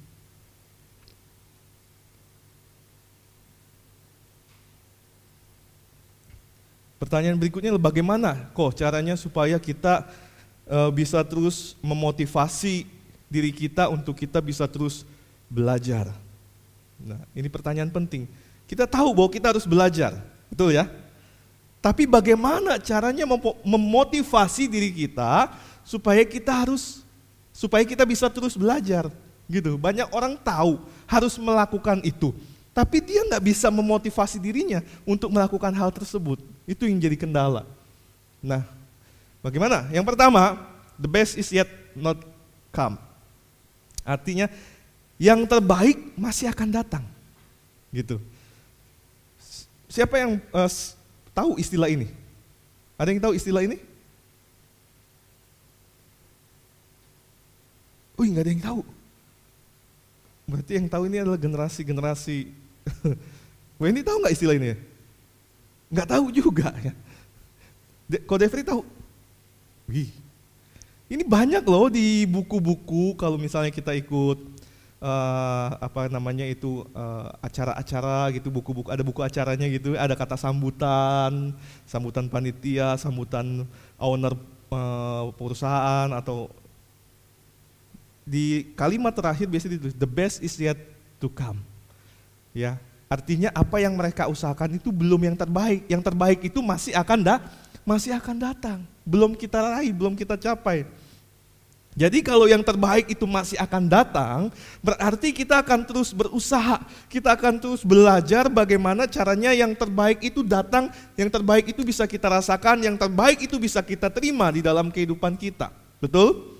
Pertanyaan 6.99 7.39
berikutnya 7.39 7.71
bagaimana 7.79 8.51
kok 8.51 8.75
caranya 8.75 9.15
supaya 9.15 9.55
kita 9.55 10.03
uh, 10.67 10.91
bisa 10.91 11.23
terus 11.23 11.79
memotivasi 11.79 12.83
diri 13.31 13.55
kita 13.55 13.87
untuk 13.87 14.19
kita 14.19 14.43
bisa 14.43 14.67
terus 14.67 15.07
belajar. 15.47 16.11
Nah, 16.99 17.23
ini 17.31 17.47
pertanyaan 17.47 17.87
penting. 17.87 18.27
Kita 18.67 18.83
tahu 18.83 19.15
bahwa 19.15 19.31
kita 19.31 19.55
harus 19.55 19.63
belajar, 19.63 20.19
betul 20.51 20.75
ya? 20.75 20.91
Tapi 21.79 22.03
bagaimana 22.03 22.75
caranya 22.75 23.23
memotivasi 23.63 24.67
diri 24.67 24.91
kita 24.91 25.55
supaya 25.87 26.27
kita 26.27 26.51
harus 26.51 27.01
supaya 27.55 27.87
kita 27.87 28.03
bisa 28.03 28.27
terus 28.27 28.59
belajar, 28.59 29.07
gitu. 29.47 29.79
Banyak 29.79 30.11
orang 30.11 30.35
tahu 30.35 30.83
harus 31.07 31.39
melakukan 31.39 32.03
itu, 32.03 32.35
tapi 32.75 32.99
dia 32.99 33.23
nggak 33.23 33.41
bisa 33.41 33.71
memotivasi 33.71 34.37
dirinya 34.37 34.83
untuk 35.07 35.31
melakukan 35.31 35.71
hal 35.71 35.89
tersebut. 35.95 36.43
Itu 36.69 36.85
yang 36.85 37.01
jadi 37.01 37.17
kendala. 37.17 37.65
Nah, 38.45 38.61
bagaimana? 39.41 39.89
Yang 39.89 40.05
pertama, 40.13 40.61
the 41.01 41.09
best 41.09 41.33
is 41.33 41.49
yet 41.49 41.65
not 41.97 42.21
come. 42.69 42.93
Artinya 44.05 44.45
yang 45.17 45.49
terbaik 45.49 46.13
masih 46.13 46.45
akan 46.53 46.69
datang. 46.69 47.03
Gitu. 47.89 48.21
Siapa 49.89 50.21
yang 50.21 50.37
uh, 50.53 50.69
tahu 51.33 51.57
istilah 51.57 51.89
ini? 51.89 52.05
Ada 53.01 53.09
yang 53.09 53.21
tahu 53.25 53.33
istilah 53.33 53.65
ini? 53.65 53.81
Wih, 58.13 58.29
nggak 58.29 58.45
ada 58.45 58.51
yang 58.53 58.61
tahu. 58.61 58.81
Berarti 60.45 60.71
yang 60.77 60.85
tahu 60.85 61.03
ini 61.09 61.17
adalah 61.17 61.39
generasi-generasi. 61.41 62.37
ini 63.89 64.01
tahu 64.05 64.17
nggak 64.21 64.35
istilah 64.37 64.53
ini? 64.53 64.77
Nggak 65.89 66.09
tahu 66.09 66.25
juga. 66.29 66.69
Ya. 66.81 66.93
Kok 68.25 68.39
Devri 68.41 68.65
tahu? 68.65 68.81
Wih, 69.89 70.09
ini 71.09 71.25
banyak 71.25 71.65
loh 71.65 71.89
di 71.89 72.29
buku-buku 72.29 73.17
kalau 73.17 73.41
misalnya 73.41 73.73
kita 73.73 73.97
ikut 73.97 74.37
uh, 75.01 75.69
apa 75.81 76.07
namanya 76.11 76.45
itu 76.45 76.85
uh, 76.93 77.33
acara-acara 77.41 78.29
gitu 78.35 78.53
buku-buku 78.53 78.93
ada 78.93 79.01
buku 79.01 79.25
acaranya 79.25 79.65
gitu 79.65 79.97
ada 79.97 80.13
kata 80.13 80.37
sambutan 80.37 81.55
sambutan 81.89 82.29
panitia 82.29 82.93
sambutan 83.01 83.65
owner 83.97 84.37
uh, 84.69 85.33
perusahaan 85.33 86.13
atau 86.13 86.53
di 88.29 88.69
kalimat 88.77 89.09
terakhir 89.09 89.49
biasanya 89.49 89.81
ditulis 89.81 89.97
the 89.97 90.05
best 90.05 90.37
is 90.45 90.53
yet 90.61 90.77
to 91.17 91.25
come 91.25 91.57
ya 92.53 92.77
artinya 93.09 93.49
apa 93.51 93.81
yang 93.81 93.97
mereka 93.97 94.29
usahakan 94.29 94.77
itu 94.77 94.93
belum 94.93 95.33
yang 95.33 95.35
terbaik 95.35 95.81
yang 95.89 95.99
terbaik 95.99 96.39
itu 96.45 96.61
masih 96.61 96.93
akan 96.93 97.19
da 97.25 97.35
masih 97.81 98.13
akan 98.13 98.37
datang 98.37 98.79
belum 99.01 99.33
kita 99.33 99.57
raih 99.57 99.89
belum 99.89 100.13
kita 100.13 100.37
capai 100.37 100.85
jadi 101.97 102.21
kalau 102.21 102.45
yang 102.45 102.61
terbaik 102.61 103.11
itu 103.11 103.25
masih 103.25 103.57
akan 103.57 103.89
datang, 103.89 104.53
berarti 104.79 105.33
kita 105.33 105.59
akan 105.59 105.83
terus 105.83 106.13
berusaha, 106.13 106.79
kita 107.09 107.33
akan 107.33 107.59
terus 107.59 107.81
belajar 107.83 108.45
bagaimana 108.47 109.09
caranya 109.09 109.51
yang 109.51 109.73
terbaik 109.73 110.21
itu 110.21 110.39
datang, 110.39 110.93
yang 111.17 111.27
terbaik 111.27 111.67
itu 111.73 111.81
bisa 111.83 112.07
kita 112.07 112.29
rasakan, 112.29 112.85
yang 112.85 112.95
terbaik 112.95 113.41
itu 113.43 113.57
bisa 113.57 113.81
kita 113.83 114.07
terima 114.07 114.47
di 114.53 114.61
dalam 114.63 114.93
kehidupan 114.93 115.33
kita. 115.35 115.73
Betul? 115.99 116.58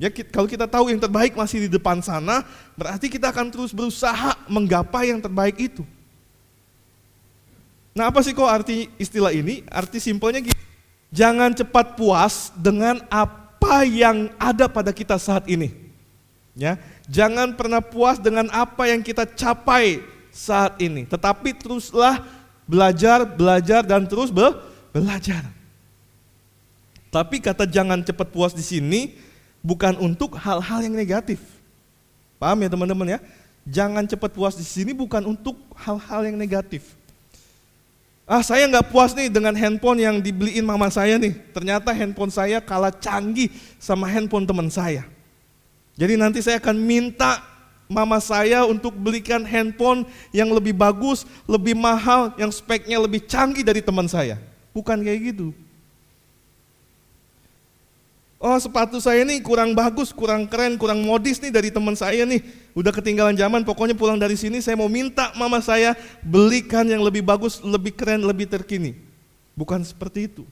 Ya 0.00 0.08
kalau 0.08 0.48
kita 0.48 0.64
tahu 0.64 0.88
yang 0.88 0.96
terbaik 0.96 1.36
masih 1.36 1.68
di 1.68 1.76
depan 1.76 2.00
sana, 2.00 2.40
berarti 2.72 3.12
kita 3.12 3.28
akan 3.28 3.52
terus 3.52 3.68
berusaha 3.76 4.32
menggapai 4.48 5.12
yang 5.12 5.20
terbaik 5.20 5.60
itu. 5.60 5.84
Nah 7.92 8.08
apa 8.08 8.24
sih 8.24 8.32
kok 8.32 8.48
arti 8.48 8.88
istilah 8.96 9.28
ini? 9.28 9.60
Arti 9.68 10.00
simpelnya 10.00 10.40
gini, 10.40 10.56
jangan 11.12 11.52
cepat 11.52 12.00
puas 12.00 12.48
dengan 12.56 13.04
apa 13.12 13.84
yang 13.84 14.32
ada 14.40 14.72
pada 14.72 14.88
kita 14.88 15.20
saat 15.20 15.44
ini. 15.52 15.68
Ya, 16.56 16.80
jangan 17.04 17.52
pernah 17.52 17.84
puas 17.84 18.16
dengan 18.16 18.48
apa 18.56 18.88
yang 18.88 19.04
kita 19.04 19.28
capai 19.28 20.00
saat 20.32 20.80
ini, 20.80 21.04
tetapi 21.04 21.60
teruslah 21.60 22.24
belajar, 22.64 23.28
belajar 23.28 23.84
dan 23.84 24.08
terus 24.08 24.32
be 24.32 24.48
belajar. 24.96 25.44
Tapi 27.12 27.36
kata 27.36 27.68
jangan 27.68 28.00
cepat 28.00 28.32
puas 28.32 28.56
di 28.56 28.64
sini 28.64 29.28
bukan 29.60 29.96
untuk 30.00 30.36
hal-hal 30.36 30.80
yang 30.84 30.96
negatif. 30.96 31.40
Paham 32.40 32.60
ya 32.64 32.68
teman-teman 32.72 33.16
ya? 33.16 33.18
Jangan 33.68 34.08
cepat 34.08 34.32
puas 34.32 34.56
di 34.56 34.64
sini 34.64 34.96
bukan 34.96 35.20
untuk 35.28 35.56
hal-hal 35.76 36.24
yang 36.24 36.36
negatif. 36.40 36.96
Ah 38.24 38.46
saya 38.46 38.64
nggak 38.70 38.94
puas 38.94 39.10
nih 39.12 39.26
dengan 39.26 39.52
handphone 39.52 40.00
yang 40.00 40.16
dibeliin 40.22 40.64
mama 40.64 40.88
saya 40.88 41.18
nih. 41.20 41.36
Ternyata 41.50 41.90
handphone 41.90 42.32
saya 42.32 42.62
kalah 42.62 42.94
canggih 42.94 43.50
sama 43.76 44.06
handphone 44.06 44.46
teman 44.46 44.70
saya. 44.70 45.04
Jadi 45.98 46.14
nanti 46.16 46.40
saya 46.40 46.62
akan 46.62 46.78
minta 46.78 47.42
mama 47.90 48.22
saya 48.22 48.62
untuk 48.64 48.94
belikan 48.94 49.42
handphone 49.42 50.06
yang 50.30 50.48
lebih 50.54 50.70
bagus, 50.70 51.26
lebih 51.44 51.74
mahal, 51.74 52.30
yang 52.38 52.54
speknya 52.54 53.02
lebih 53.02 53.26
canggih 53.26 53.66
dari 53.66 53.82
teman 53.82 54.06
saya. 54.06 54.38
Bukan 54.70 55.02
kayak 55.02 55.34
gitu. 55.34 55.50
Oh 58.40 58.56
sepatu 58.56 58.96
saya 59.04 59.20
nih 59.20 59.44
kurang 59.44 59.76
bagus, 59.76 60.16
kurang 60.16 60.48
keren, 60.48 60.80
kurang 60.80 61.04
modis 61.04 61.36
nih 61.44 61.52
dari 61.52 61.68
teman 61.68 61.92
saya 61.92 62.24
nih. 62.24 62.40
Udah 62.72 62.88
ketinggalan 62.88 63.36
zaman, 63.36 63.60
pokoknya 63.68 63.92
pulang 63.92 64.16
dari 64.16 64.32
sini 64.32 64.64
saya 64.64 64.80
mau 64.80 64.88
minta 64.88 65.28
mama 65.36 65.60
saya 65.60 65.92
belikan 66.24 66.88
yang 66.88 67.04
lebih 67.04 67.20
bagus, 67.20 67.60
lebih 67.60 67.92
keren, 67.92 68.24
lebih 68.24 68.48
terkini. 68.48 68.96
Bukan 69.52 69.84
seperti 69.84 70.32
itu. 70.32 70.48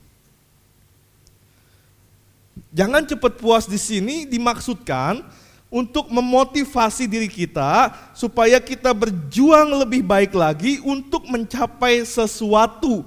Jangan 2.77 3.09
cepat 3.09 3.41
puas 3.41 3.65
di 3.65 3.81
sini 3.81 4.29
dimaksudkan 4.29 5.25
untuk 5.73 6.13
memotivasi 6.13 7.09
diri 7.09 7.33
kita 7.33 7.97
supaya 8.13 8.61
kita 8.61 8.93
berjuang 8.93 9.81
lebih 9.81 10.05
baik 10.05 10.37
lagi 10.37 10.77
untuk 10.85 11.25
mencapai 11.25 12.05
sesuatu 12.05 13.01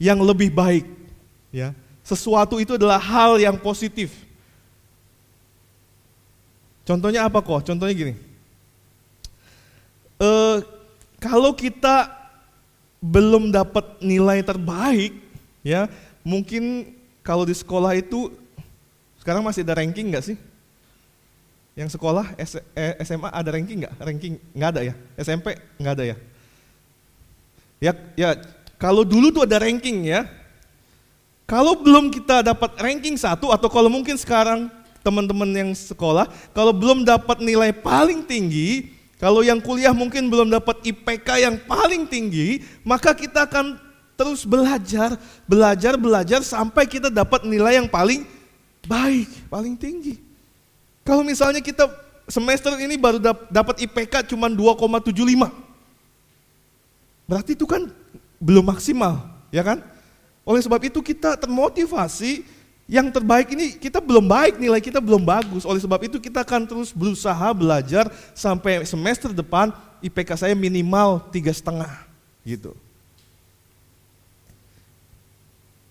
yang 0.00 0.24
lebih 0.24 0.48
baik, 0.48 0.88
ya 1.52 1.76
sesuatu 2.04 2.60
itu 2.60 2.76
adalah 2.76 3.00
hal 3.00 3.40
yang 3.40 3.56
positif. 3.56 4.12
Contohnya 6.84 7.24
apa 7.24 7.40
kok? 7.40 7.64
Contohnya 7.64 7.96
gini. 7.96 8.14
E, 10.20 10.30
kalau 11.16 11.56
kita 11.56 12.12
belum 13.00 13.48
dapat 13.48 14.04
nilai 14.04 14.44
terbaik, 14.44 15.16
ya 15.64 15.88
mungkin 16.20 16.92
kalau 17.24 17.48
di 17.48 17.56
sekolah 17.56 17.96
itu 17.96 18.28
sekarang 19.24 19.40
masih 19.40 19.64
ada 19.64 19.80
ranking 19.80 20.12
nggak 20.12 20.28
sih? 20.28 20.36
Yang 21.74 21.96
sekolah 21.96 22.36
SMA 23.00 23.28
eh, 23.32 23.32
ada 23.32 23.48
ranking 23.48 23.80
nggak? 23.80 23.94
Ranking 23.96 24.34
nggak 24.52 24.70
ada 24.76 24.80
ya? 24.84 24.94
SMP 25.16 25.56
nggak 25.80 25.94
ada 25.96 26.04
ya? 26.04 26.16
Ya, 27.80 27.92
ya 28.14 28.30
kalau 28.76 29.08
dulu 29.08 29.32
tuh 29.32 29.48
ada 29.48 29.56
ranking 29.56 30.04
ya, 30.04 30.28
kalau 31.44 31.76
belum 31.76 32.08
kita 32.08 32.40
dapat 32.40 32.72
ranking 32.80 33.20
satu 33.20 33.52
atau 33.52 33.68
kalau 33.68 33.92
mungkin 33.92 34.16
sekarang 34.16 34.72
teman-teman 35.04 35.52
yang 35.52 35.70
sekolah, 35.76 36.24
kalau 36.56 36.72
belum 36.72 37.04
dapat 37.04 37.44
nilai 37.44 37.68
paling 37.76 38.24
tinggi, 38.24 38.88
kalau 39.20 39.44
yang 39.44 39.60
kuliah 39.60 39.92
mungkin 39.92 40.32
belum 40.32 40.48
dapat 40.48 40.80
IPK 40.80 41.28
yang 41.44 41.56
paling 41.68 42.08
tinggi, 42.08 42.64
maka 42.80 43.12
kita 43.12 43.44
akan 43.44 43.76
terus 44.16 44.48
belajar, 44.48 45.20
belajar, 45.44 46.00
belajar 46.00 46.40
sampai 46.40 46.88
kita 46.88 47.12
dapat 47.12 47.44
nilai 47.44 47.76
yang 47.76 47.88
paling 47.92 48.24
baik, 48.88 49.28
paling 49.52 49.76
tinggi. 49.76 50.16
Kalau 51.04 51.20
misalnya 51.20 51.60
kita 51.60 51.84
semester 52.24 52.72
ini 52.80 52.96
baru 52.96 53.20
dapat 53.52 53.84
IPK 53.84 54.32
cuma 54.32 54.48
2,75. 54.48 55.12
Berarti 57.28 57.52
itu 57.52 57.68
kan 57.68 57.92
belum 58.40 58.64
maksimal, 58.64 59.28
ya 59.52 59.60
kan? 59.60 59.84
Oleh 60.44 60.60
sebab 60.60 60.80
itu 60.84 61.00
kita 61.00 61.40
termotivasi 61.40 62.44
yang 62.84 63.08
terbaik 63.08 63.48
ini 63.56 63.80
kita 63.80 63.96
belum 63.96 64.28
baik 64.28 64.60
nilai 64.60 64.80
kita 64.80 65.00
belum 65.00 65.24
bagus. 65.24 65.64
Oleh 65.64 65.80
sebab 65.80 66.04
itu 66.04 66.20
kita 66.20 66.44
akan 66.44 66.68
terus 66.68 66.92
berusaha 66.92 67.48
belajar 67.56 68.12
sampai 68.36 68.84
semester 68.84 69.32
depan 69.32 69.72
IPK 70.04 70.36
saya 70.36 70.52
minimal 70.52 71.24
tiga 71.32 71.48
setengah 71.48 71.88
gitu. 72.44 72.76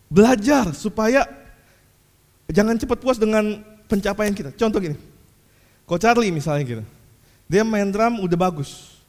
Belajar 0.06 0.70
supaya 0.78 1.26
jangan 2.46 2.78
cepat 2.78 3.02
puas 3.02 3.18
dengan 3.18 3.66
pencapaian 3.90 4.30
kita. 4.30 4.54
Contoh 4.54 4.78
gini, 4.78 4.94
Coach 5.90 6.06
Charlie 6.06 6.30
misalnya 6.30 6.62
gitu, 6.62 6.84
dia 7.50 7.66
main 7.66 7.90
drum 7.90 8.22
udah 8.22 8.38
bagus, 8.38 9.02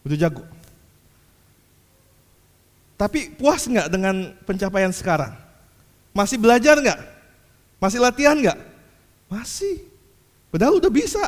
udah 0.00 0.16
jago. 0.16 0.44
Tapi 3.02 3.34
puas 3.34 3.66
nggak 3.66 3.90
dengan 3.90 4.30
pencapaian 4.46 4.94
sekarang? 4.94 5.34
Masih 6.14 6.38
belajar 6.38 6.78
nggak? 6.78 7.00
Masih 7.82 7.98
latihan 7.98 8.38
nggak? 8.38 8.54
Masih. 9.26 9.82
Padahal 10.54 10.78
udah 10.78 10.86
bisa, 10.86 11.18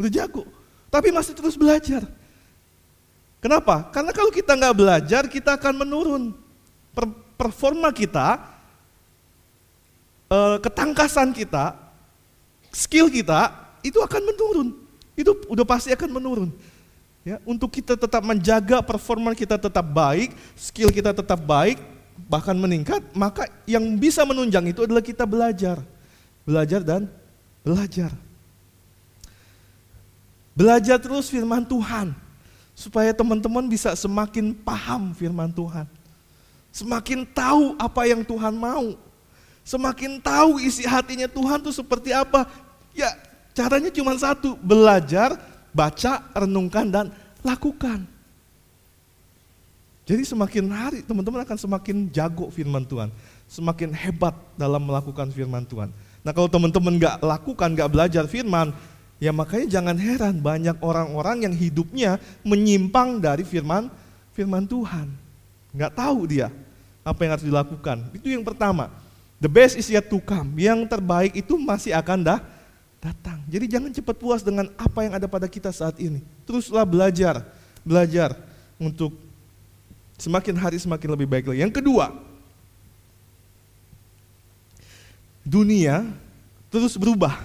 udah 0.00 0.08
jago. 0.08 0.48
Tapi 0.88 1.12
masih 1.12 1.36
terus 1.36 1.52
belajar. 1.52 2.08
Kenapa? 3.44 3.92
Karena 3.92 4.08
kalau 4.16 4.32
kita 4.32 4.56
nggak 4.56 4.72
belajar, 4.72 5.22
kita 5.28 5.60
akan 5.60 5.84
menurun. 5.84 6.24
performa 7.36 7.90
kita, 7.90 8.38
eh, 10.30 10.56
ketangkasan 10.62 11.34
kita, 11.34 11.74
skill 12.70 13.10
kita, 13.10 13.50
itu 13.82 13.98
akan 13.98 14.22
menurun. 14.30 14.68
Itu 15.18 15.34
udah 15.50 15.66
pasti 15.66 15.90
akan 15.90 16.22
menurun. 16.22 16.54
Ya, 17.22 17.38
untuk 17.46 17.70
kita 17.70 17.94
tetap 17.94 18.18
menjaga 18.26 18.82
performa 18.82 19.30
kita 19.30 19.54
tetap 19.54 19.86
baik, 19.86 20.34
skill 20.58 20.90
kita 20.90 21.14
tetap 21.14 21.38
baik, 21.38 21.78
bahkan 22.26 22.54
meningkat, 22.58 22.98
maka 23.14 23.46
yang 23.62 23.94
bisa 23.94 24.26
menunjang 24.26 24.74
itu 24.74 24.82
adalah 24.82 24.98
kita 24.98 25.22
belajar. 25.22 25.78
Belajar 26.42 26.82
dan 26.82 27.06
belajar. 27.62 28.10
Belajar 30.52 30.98
terus 30.98 31.30
firman 31.30 31.62
Tuhan 31.62 32.10
supaya 32.74 33.14
teman-teman 33.14 33.70
bisa 33.70 33.94
semakin 33.94 34.50
paham 34.50 35.14
firman 35.14 35.54
Tuhan. 35.54 35.86
Semakin 36.74 37.22
tahu 37.22 37.78
apa 37.78 38.02
yang 38.10 38.26
Tuhan 38.26 38.58
mau. 38.58 38.98
Semakin 39.62 40.18
tahu 40.18 40.58
isi 40.58 40.82
hatinya 40.82 41.30
Tuhan 41.30 41.62
itu 41.62 41.70
seperti 41.70 42.10
apa. 42.10 42.50
Ya, 42.90 43.14
caranya 43.54 43.94
cuma 43.94 44.10
satu, 44.18 44.58
belajar 44.58 45.38
baca, 45.72 46.22
renungkan, 46.36 46.88
dan 46.88 47.06
lakukan. 47.42 48.06
Jadi 50.02 50.22
semakin 50.26 50.64
hari 50.68 51.00
teman-teman 51.06 51.46
akan 51.46 51.58
semakin 51.58 52.10
jago 52.10 52.50
firman 52.50 52.82
Tuhan. 52.84 53.08
Semakin 53.46 53.94
hebat 53.94 54.34
dalam 54.56 54.82
melakukan 54.82 55.30
firman 55.30 55.62
Tuhan. 55.64 55.88
Nah 56.22 56.30
kalau 56.30 56.48
teman-teman 56.50 56.98
gak 56.98 57.22
lakukan, 57.22 57.68
gak 57.74 57.90
belajar 57.90 58.24
firman, 58.26 58.74
ya 59.22 59.30
makanya 59.30 59.78
jangan 59.78 59.96
heran 59.98 60.38
banyak 60.42 60.76
orang-orang 60.82 61.46
yang 61.46 61.54
hidupnya 61.54 62.18
menyimpang 62.42 63.22
dari 63.22 63.46
firman 63.46 63.90
firman 64.34 64.66
Tuhan. 64.66 65.10
Gak 65.74 65.94
tahu 65.94 66.26
dia 66.26 66.50
apa 67.02 67.18
yang 67.22 67.30
harus 67.38 67.46
dilakukan. 67.46 68.10
Itu 68.14 68.30
yang 68.30 68.42
pertama. 68.42 68.90
The 69.42 69.50
best 69.50 69.74
is 69.74 69.90
yet 69.90 70.06
to 70.06 70.22
come. 70.22 70.54
Yang 70.54 70.86
terbaik 70.86 71.34
itu 71.34 71.58
masih 71.58 71.94
akan 71.94 72.22
dah 72.22 72.38
datang. 73.02 73.42
Jadi 73.50 73.66
jangan 73.66 73.90
cepat 73.90 74.14
puas 74.14 74.46
dengan 74.46 74.70
apa 74.78 75.02
yang 75.02 75.18
ada 75.18 75.26
pada 75.26 75.50
kita 75.50 75.74
saat 75.74 75.98
ini. 75.98 76.22
Teruslah 76.46 76.86
belajar, 76.86 77.42
belajar 77.82 78.38
untuk 78.78 79.10
semakin 80.14 80.54
hari 80.54 80.78
semakin 80.78 81.18
lebih 81.18 81.26
baik 81.26 81.50
lagi. 81.50 81.66
Yang 81.66 81.82
kedua, 81.82 82.14
dunia 85.42 86.06
terus 86.70 86.94
berubah. 86.94 87.42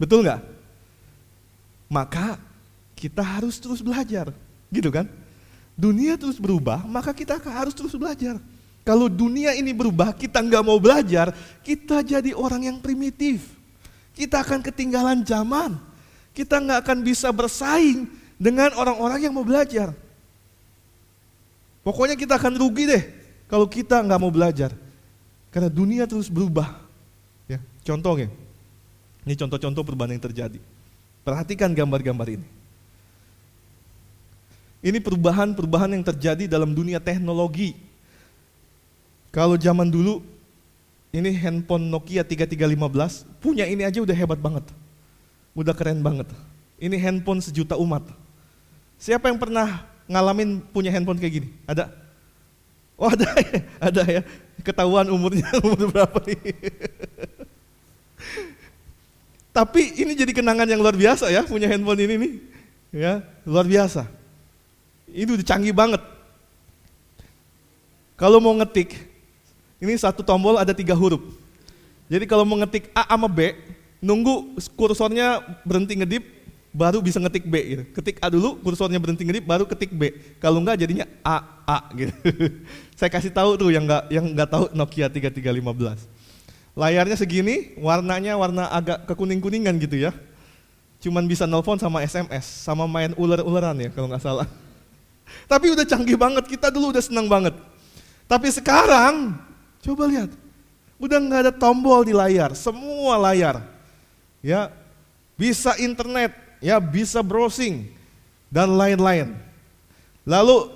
Betul 0.00 0.24
nggak? 0.24 0.40
Maka 1.92 2.40
kita 2.96 3.20
harus 3.20 3.60
terus 3.60 3.84
belajar, 3.84 4.32
gitu 4.72 4.88
kan? 4.88 5.04
Dunia 5.76 6.16
terus 6.16 6.40
berubah, 6.40 6.80
maka 6.88 7.12
kita 7.12 7.36
harus 7.36 7.76
terus 7.76 7.92
belajar. 7.92 8.40
Kalau 8.80 9.12
dunia 9.12 9.52
ini 9.52 9.76
berubah, 9.76 10.16
kita 10.16 10.40
nggak 10.40 10.64
mau 10.64 10.80
belajar, 10.80 11.36
kita 11.60 12.00
jadi 12.00 12.32
orang 12.32 12.72
yang 12.72 12.76
primitif 12.80 13.59
kita 14.14 14.42
akan 14.42 14.60
ketinggalan 14.64 15.22
zaman. 15.22 15.78
Kita 16.30 16.62
nggak 16.62 16.86
akan 16.86 16.98
bisa 17.02 17.28
bersaing 17.34 18.06
dengan 18.40 18.72
orang-orang 18.78 19.26
yang 19.28 19.34
mau 19.34 19.44
belajar. 19.44 19.92
Pokoknya 21.80 22.14
kita 22.14 22.38
akan 22.38 22.54
rugi 22.60 22.84
deh 22.86 23.02
kalau 23.50 23.66
kita 23.66 23.98
nggak 24.00 24.20
mau 24.20 24.30
belajar. 24.30 24.72
Karena 25.50 25.66
dunia 25.66 26.06
terus 26.06 26.30
berubah. 26.30 26.78
Ya, 27.50 27.58
contohnya, 27.82 28.30
ini 29.26 29.34
contoh-contoh 29.34 29.82
perubahan 29.82 30.14
yang 30.14 30.22
terjadi. 30.22 30.62
Perhatikan 31.26 31.74
gambar-gambar 31.74 32.38
ini. 32.38 32.46
Ini 34.80 34.96
perubahan-perubahan 35.02 35.92
yang 35.92 36.04
terjadi 36.06 36.48
dalam 36.48 36.72
dunia 36.72 37.02
teknologi. 37.02 37.76
Kalau 39.28 39.60
zaman 39.60 39.92
dulu 39.92 40.24
ini 41.10 41.34
handphone 41.34 41.90
Nokia 41.90 42.22
3315, 42.22 43.26
punya 43.42 43.66
ini 43.66 43.82
aja 43.82 43.98
udah 43.98 44.14
hebat 44.14 44.38
banget. 44.38 44.62
Udah 45.58 45.74
keren 45.74 45.98
banget. 46.06 46.30
Ini 46.78 46.94
handphone 47.02 47.42
sejuta 47.42 47.74
umat. 47.74 48.06
Siapa 48.94 49.26
yang 49.26 49.38
pernah 49.42 49.82
ngalamin 50.06 50.62
punya 50.70 50.94
handphone 50.94 51.18
kayak 51.18 51.42
gini? 51.42 51.48
Ada? 51.66 51.90
Oh 52.94 53.10
ada 53.10 53.26
ya, 53.42 53.60
ada 53.82 54.02
ya. 54.06 54.22
Ketahuan 54.62 55.10
umurnya 55.10 55.50
umur 55.66 55.90
berapa 55.90 56.18
nih. 56.30 56.38
Tapi 59.56 59.98
ini 59.98 60.14
jadi 60.14 60.30
kenangan 60.30 60.70
yang 60.70 60.78
luar 60.78 60.94
biasa 60.94 61.26
ya 61.26 61.42
punya 61.42 61.66
handphone 61.66 62.06
ini 62.06 62.14
nih. 62.14 62.32
Ya, 62.90 63.12
luar 63.42 63.66
biasa. 63.66 64.06
Ini 65.10 65.26
udah 65.26 65.46
canggih 65.46 65.74
banget. 65.74 66.02
Kalau 68.14 68.38
mau 68.38 68.54
ngetik, 68.54 69.09
ini 69.80 69.96
satu 69.96 70.20
tombol 70.20 70.60
ada 70.60 70.76
tiga 70.76 70.92
huruf. 70.92 71.24
Jadi 72.06 72.28
kalau 72.28 72.44
mau 72.44 72.60
ngetik 72.60 72.92
A 72.92 73.08
sama 73.08 73.26
B, 73.26 73.56
nunggu 74.04 74.60
kursornya 74.76 75.40
berhenti 75.64 75.96
ngedip, 75.96 76.24
baru 76.70 77.00
bisa 77.02 77.18
ngetik 77.18 77.48
B 77.48 77.54
gitu. 77.64 77.82
Ketik 77.96 78.16
A 78.20 78.28
dulu, 78.28 78.60
kursornya 78.60 79.00
berhenti 79.00 79.24
ngedip, 79.24 79.44
baru 79.48 79.64
ketik 79.64 79.90
B. 79.94 80.14
Kalau 80.38 80.60
enggak 80.60 80.78
jadinya 80.84 81.06
A 81.24 81.64
A 81.64 81.78
gitu. 81.96 82.12
Saya 82.98 83.10
kasih 83.10 83.32
tahu 83.32 83.56
tuh 83.56 83.70
yang 83.72 83.88
enggak 83.88 84.04
yang 84.12 84.26
enggak 84.26 84.48
tahu 84.52 84.68
Nokia 84.76 85.08
3315. 85.08 86.20
Layarnya 86.78 87.16
segini, 87.18 87.74
warnanya 87.80 88.38
warna 88.38 88.70
agak 88.70 89.08
kekuning-kuningan 89.10 89.74
gitu 89.82 89.98
ya. 89.98 90.14
Cuman 91.00 91.24
bisa 91.24 91.48
nelpon 91.48 91.80
sama 91.80 92.04
SMS, 92.04 92.44
sama 92.44 92.84
main 92.84 93.16
ular-ularan 93.16 93.74
ya 93.80 93.88
kalau 93.90 94.06
nggak 94.06 94.22
salah. 94.22 94.46
Tapi 95.50 95.72
udah 95.72 95.86
canggih 95.88 96.14
banget, 96.20 96.44
kita 96.46 96.68
dulu 96.68 96.94
udah 96.94 97.02
senang 97.02 97.26
banget. 97.26 97.56
Tapi 98.30 98.46
sekarang, 98.54 99.34
coba 99.80 100.04
lihat, 100.08 100.30
udah 101.00 101.18
nggak 101.18 101.40
ada 101.48 101.52
tombol 101.52 102.04
di 102.04 102.12
layar, 102.12 102.52
semua 102.52 103.16
layar. 103.16 103.64
Ya, 104.40 104.72
bisa 105.36 105.76
internet, 105.76 106.32
ya 106.60 106.80
bisa 106.80 107.20
browsing 107.20 107.92
dan 108.48 108.72
lain-lain. 108.72 109.36
Lalu 110.24 110.72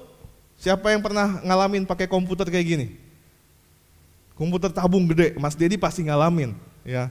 siapa 0.57 0.93
yang 0.93 1.05
pernah 1.05 1.41
ngalamin 1.45 1.85
pakai 1.85 2.09
komputer 2.09 2.49
kayak 2.49 2.67
gini? 2.67 2.87
Komputer 4.35 4.73
tabung 4.73 5.07
gede, 5.07 5.37
Mas 5.39 5.55
Dedi 5.55 5.79
pasti 5.79 6.03
ngalamin, 6.05 6.57
ya. 6.83 7.09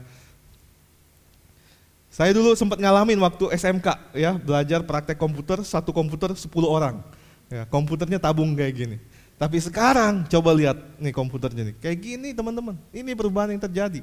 Saya 2.14 2.30
dulu 2.30 2.54
sempat 2.54 2.78
ngalamin 2.78 3.18
waktu 3.26 3.50
SMK 3.58 4.14
ya, 4.14 4.38
belajar 4.38 4.86
praktek 4.86 5.18
komputer, 5.18 5.66
satu 5.66 5.90
komputer 5.90 6.30
10 6.38 6.46
orang. 6.70 7.02
Ya, 7.50 7.66
komputernya 7.66 8.22
tabung 8.22 8.54
kayak 8.54 8.74
gini. 8.78 8.98
Tapi 9.44 9.60
sekarang 9.60 10.24
coba 10.32 10.56
lihat 10.56 10.80
nih 11.04 11.12
komputernya 11.12 11.68
nih, 11.68 11.76
kayak 11.84 12.00
gini 12.00 12.32
teman-teman. 12.32 12.80
Ini 12.96 13.12
perubahan 13.12 13.52
yang 13.52 13.60
terjadi. 13.60 14.00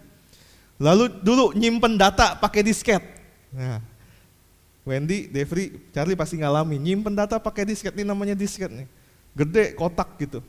Lalu 0.76 1.16
dulu 1.24 1.56
nyimpen 1.56 1.96
data 1.96 2.36
pakai 2.36 2.60
disket. 2.60 3.00
Nah, 3.48 3.80
Wendy, 4.84 5.32
Devri, 5.32 5.80
Charlie 5.96 6.12
pasti 6.12 6.36
ngalamin 6.36 6.76
nyimpen 6.76 7.16
data 7.16 7.40
pakai 7.40 7.64
disket 7.64 7.96
ini 7.96 8.04
namanya 8.04 8.36
disket 8.36 8.68
nih. 8.68 8.84
Gede 9.32 9.72
kotak 9.80 10.12
gitu. 10.20 10.44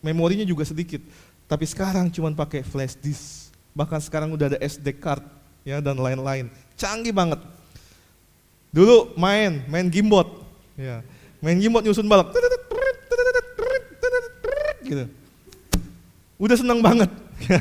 Memorinya 0.00 0.48
juga 0.48 0.64
sedikit. 0.64 1.04
Tapi 1.44 1.68
sekarang 1.68 2.08
cuma 2.08 2.32
pakai 2.32 2.64
flash 2.64 2.96
disk. 2.96 3.52
Bahkan 3.76 4.00
sekarang 4.08 4.32
udah 4.32 4.56
ada 4.56 4.58
SD 4.64 5.04
card 5.04 5.20
ya 5.68 5.84
dan 5.84 6.00
lain-lain. 6.00 6.48
Canggih 6.80 7.12
banget. 7.12 7.44
Dulu 8.72 9.12
main, 9.20 9.68
main 9.68 9.84
gimbot. 9.92 10.48
Ya. 10.80 11.04
Main 11.44 11.60
gimbot 11.60 11.84
nyusun 11.84 12.08
balok. 12.08 12.32
Gitu. 14.88 15.04
Udah 16.40 16.56
senang 16.56 16.80
banget. 16.80 17.10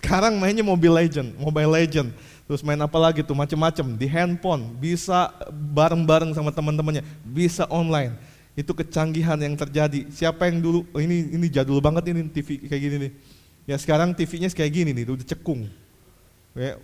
Sekarang 0.00 0.40
mainnya 0.40 0.64
Mobile 0.64 1.04
Legend, 1.04 1.36
Mobile 1.36 1.70
Legend. 1.70 2.08
Terus 2.44 2.60
main 2.60 2.80
apa 2.80 2.98
lagi 3.00 3.24
tuh 3.24 3.36
macem-macem 3.36 3.96
di 3.96 4.04
handphone, 4.08 4.74
bisa 4.76 5.32
bareng-bareng 5.52 6.34
sama 6.36 6.52
teman-temannya, 6.52 7.04
bisa 7.24 7.64
online 7.72 8.12
itu 8.54 8.70
kecanggihan 8.70 9.38
yang 9.38 9.58
terjadi. 9.58 10.06
Siapa 10.14 10.46
yang 10.46 10.62
dulu 10.62 10.86
oh 10.94 11.00
ini 11.02 11.34
ini 11.34 11.46
jadul 11.50 11.82
banget 11.82 12.14
ini 12.14 12.30
TV 12.30 12.62
kayak 12.62 12.82
gini 12.82 12.96
nih. 13.06 13.12
Ya 13.64 13.76
sekarang 13.80 14.12
TV-nya 14.14 14.52
kayak 14.52 14.72
gini 14.76 14.90
nih, 14.92 15.08
udah 15.08 15.26
cekung. 15.26 15.66
Ya, 16.52 16.76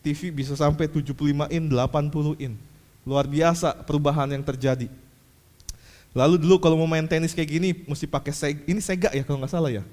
TV 0.00 0.30
bisa 0.30 0.54
sampai 0.54 0.86
75 0.86 1.12
in, 1.50 1.64
80 1.66 2.38
in. 2.38 2.54
Luar 3.02 3.26
biasa 3.26 3.74
perubahan 3.84 4.30
yang 4.30 4.46
terjadi. 4.46 4.86
Lalu 6.16 6.40
dulu 6.40 6.56
kalau 6.60 6.76
mau 6.80 6.88
main 6.88 7.04
tenis 7.04 7.36
kayak 7.36 7.50
gini 7.50 7.70
mesti 7.84 8.08
pakai 8.08 8.32
Sega, 8.32 8.60
ini 8.64 8.80
Sega 8.80 9.10
ya 9.12 9.22
kalau 9.24 9.40
nggak 9.40 9.52
salah 9.52 9.70
ya. 9.70 9.84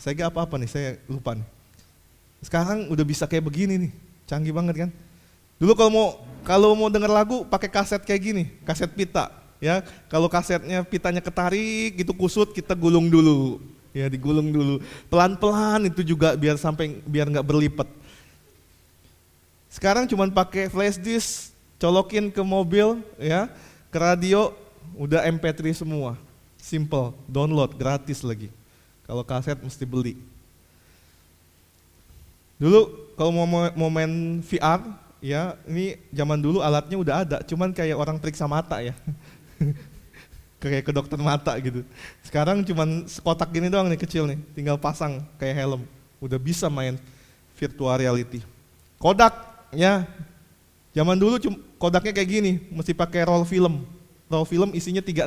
Sega 0.00 0.32
apa 0.32 0.44
apa 0.44 0.56
nih? 0.56 0.68
Saya 0.68 0.88
lupa 1.06 1.36
nih. 1.36 1.46
Sekarang 2.40 2.88
udah 2.88 3.04
bisa 3.04 3.28
kayak 3.28 3.44
begini 3.44 3.88
nih, 3.88 3.92
canggih 4.24 4.56
banget 4.56 4.88
kan. 4.88 4.90
Dulu 5.60 5.72
kalau 5.76 5.90
mau 5.92 6.06
kalau 6.40 6.72
mau 6.72 6.88
denger 6.88 7.12
lagu 7.12 7.44
pakai 7.44 7.68
kaset 7.68 8.00
kayak 8.00 8.22
gini, 8.24 8.44
kaset 8.64 8.88
pita 8.88 9.40
ya 9.60 9.84
kalau 10.08 10.26
kasetnya 10.26 10.80
pitanya 10.82 11.20
ketarik 11.20 12.00
gitu 12.00 12.16
kusut 12.16 12.50
kita 12.56 12.72
gulung 12.72 13.12
dulu 13.12 13.60
ya 13.92 14.08
digulung 14.08 14.48
dulu 14.48 14.80
pelan-pelan 15.12 15.92
itu 15.92 16.00
juga 16.00 16.32
biar 16.32 16.56
sampai 16.56 17.04
biar 17.04 17.28
nggak 17.28 17.44
berlipat 17.44 17.86
sekarang 19.68 20.08
cuma 20.08 20.26
pakai 20.32 20.72
flash 20.72 20.96
disk 20.96 21.52
colokin 21.76 22.32
ke 22.32 22.40
mobil 22.40 23.04
ya 23.20 23.52
ke 23.92 23.98
radio 24.00 24.56
udah 24.96 25.26
MP3 25.28 25.74
semua. 25.74 26.18
Simple. 26.60 27.16
Download 27.26 27.70
gratis 27.74 28.20
lagi. 28.24 28.52
Kalau 29.06 29.26
kaset 29.26 29.58
mesti 29.58 29.82
beli. 29.82 30.14
Dulu 32.60 32.92
kalau 33.16 33.32
mau 33.32 33.46
mau 33.72 33.90
main 33.90 34.38
VR 34.44 34.80
ya 35.24 35.56
ini 35.64 35.96
zaman 36.12 36.36
dulu 36.40 36.60
alatnya 36.60 36.96
udah 37.00 37.14
ada. 37.24 37.38
Cuman 37.42 37.72
kayak 37.72 37.96
orang 37.96 38.20
periksa 38.20 38.44
mata 38.44 38.78
ya. 38.84 38.92
Kayak 40.60 40.84
ke 40.84 40.92
dokter 40.92 41.16
mata 41.16 41.56
gitu. 41.56 41.80
Sekarang 42.20 42.60
cuman 42.60 43.08
sekotak 43.08 43.48
gini 43.48 43.72
doang 43.72 43.88
nih 43.88 43.96
kecil 43.96 44.28
nih, 44.28 44.36
tinggal 44.52 44.76
pasang 44.76 45.24
kayak 45.40 45.56
helm. 45.56 45.88
Udah 46.20 46.36
bisa 46.36 46.68
main 46.68 47.00
virtual 47.56 47.96
reality. 47.96 48.44
Kodak 49.00 49.32
ya, 49.72 50.04
zaman 50.92 51.16
dulu 51.16 51.40
kodaknya 51.80 52.12
kayak 52.12 52.28
gini, 52.28 52.52
mesti 52.76 52.92
pakai 52.92 53.24
roll 53.24 53.48
film. 53.48 53.88
Roll 54.30 54.46
film 54.46 54.70
isinya 54.72 55.02
36. 55.02 55.26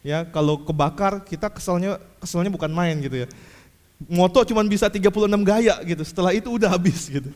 Ya, 0.00 0.24
kalau 0.24 0.60
kebakar 0.64 1.20
kita 1.24 1.52
keselnya 1.52 2.00
keselnya 2.20 2.48
bukan 2.48 2.72
main 2.72 2.96
gitu 3.04 3.24
ya. 3.24 3.28
Moto 4.08 4.40
cuman 4.42 4.64
bisa 4.64 4.88
36 4.88 5.08
gaya 5.44 5.76
gitu. 5.84 6.02
Setelah 6.02 6.32
itu 6.32 6.48
udah 6.48 6.72
habis 6.72 7.08
gitu. 7.08 7.28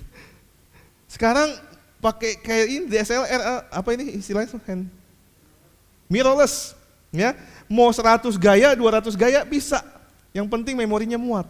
Sekarang 1.05 1.53
pakai 2.01 2.41
kayak 2.41 2.67
ini 2.69 2.85
DSLR 2.89 3.69
apa 3.69 3.89
ini 3.97 4.17
istilahnya 4.17 4.57
hand 4.65 4.89
mirrorless, 6.09 6.73
ya. 7.13 7.37
Mau 7.69 7.93
100 7.93 8.33
gaya, 8.41 8.73
200 8.73 9.13
gaya 9.13 9.45
bisa. 9.45 9.85
Yang 10.33 10.49
penting 10.49 10.77
memorinya 10.77 11.21
muat. 11.21 11.45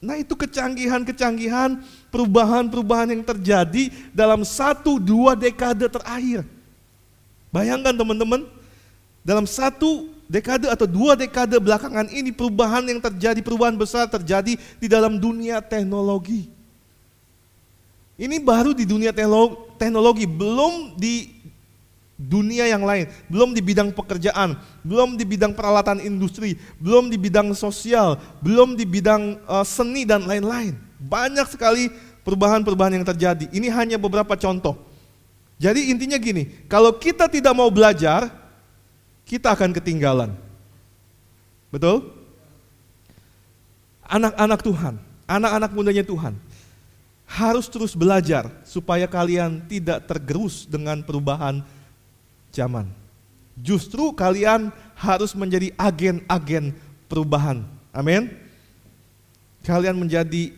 Nah 0.00 0.16
itu 0.16 0.32
kecanggihan-kecanggihan, 0.32 1.84
perubahan-perubahan 2.08 3.12
yang 3.12 3.24
terjadi 3.24 3.92
dalam 4.14 4.40
satu 4.40 4.96
dua 4.96 5.36
dekade 5.36 5.84
terakhir. 5.84 6.48
Bayangkan 7.48 7.96
teman-teman, 7.96 8.44
dalam 9.24 9.48
satu 9.48 10.08
dekade 10.28 10.68
atau 10.68 10.84
dua 10.84 11.16
dekade 11.16 11.56
belakangan 11.56 12.08
ini 12.12 12.32
perubahan 12.32 12.84
yang 12.84 13.00
terjadi, 13.00 13.40
perubahan 13.40 13.76
besar 13.76 14.04
terjadi 14.08 14.56
di 14.56 14.86
dalam 14.86 15.16
dunia 15.16 15.64
teknologi. 15.64 16.52
Ini 18.18 18.42
baru 18.42 18.74
di 18.74 18.82
dunia 18.82 19.14
teknologi, 19.78 20.26
belum 20.26 20.98
di 20.98 21.38
dunia 22.18 22.66
yang 22.66 22.82
lain, 22.82 23.06
belum 23.30 23.54
di 23.54 23.62
bidang 23.62 23.94
pekerjaan, 23.94 24.58
belum 24.82 25.14
di 25.14 25.22
bidang 25.22 25.54
peralatan 25.54 26.02
industri, 26.02 26.58
belum 26.82 27.14
di 27.14 27.14
bidang 27.14 27.54
sosial, 27.54 28.18
belum 28.42 28.74
di 28.74 28.82
bidang 28.82 29.38
uh, 29.46 29.62
seni 29.62 30.02
dan 30.02 30.26
lain-lain. 30.26 30.74
Banyak 30.98 31.46
sekali 31.46 31.94
perubahan-perubahan 32.26 32.98
yang 32.98 33.06
terjadi. 33.06 33.46
Ini 33.54 33.70
hanya 33.70 33.96
beberapa 34.02 34.34
contoh. 34.34 34.87
Jadi 35.58 35.90
intinya 35.90 36.14
gini, 36.14 36.46
kalau 36.70 36.94
kita 36.94 37.26
tidak 37.26 37.50
mau 37.50 37.66
belajar, 37.66 38.30
kita 39.26 39.50
akan 39.50 39.74
ketinggalan. 39.74 40.30
Betul? 41.74 42.14
Anak-anak 44.06 44.60
Tuhan, 44.62 44.94
anak-anak 45.26 45.70
mudanya 45.74 46.06
Tuhan, 46.06 46.38
harus 47.28 47.68
terus 47.68 47.92
belajar 47.92 48.48
supaya 48.64 49.04
kalian 49.04 49.60
tidak 49.68 50.08
tergerus 50.08 50.64
dengan 50.64 51.02
perubahan 51.04 51.60
zaman. 52.54 52.88
Justru 53.58 54.14
kalian 54.14 54.70
harus 54.94 55.34
menjadi 55.34 55.74
agen-agen 55.74 56.72
perubahan. 57.10 57.66
Amin. 57.90 58.30
Kalian 59.66 59.98
menjadi 59.98 60.54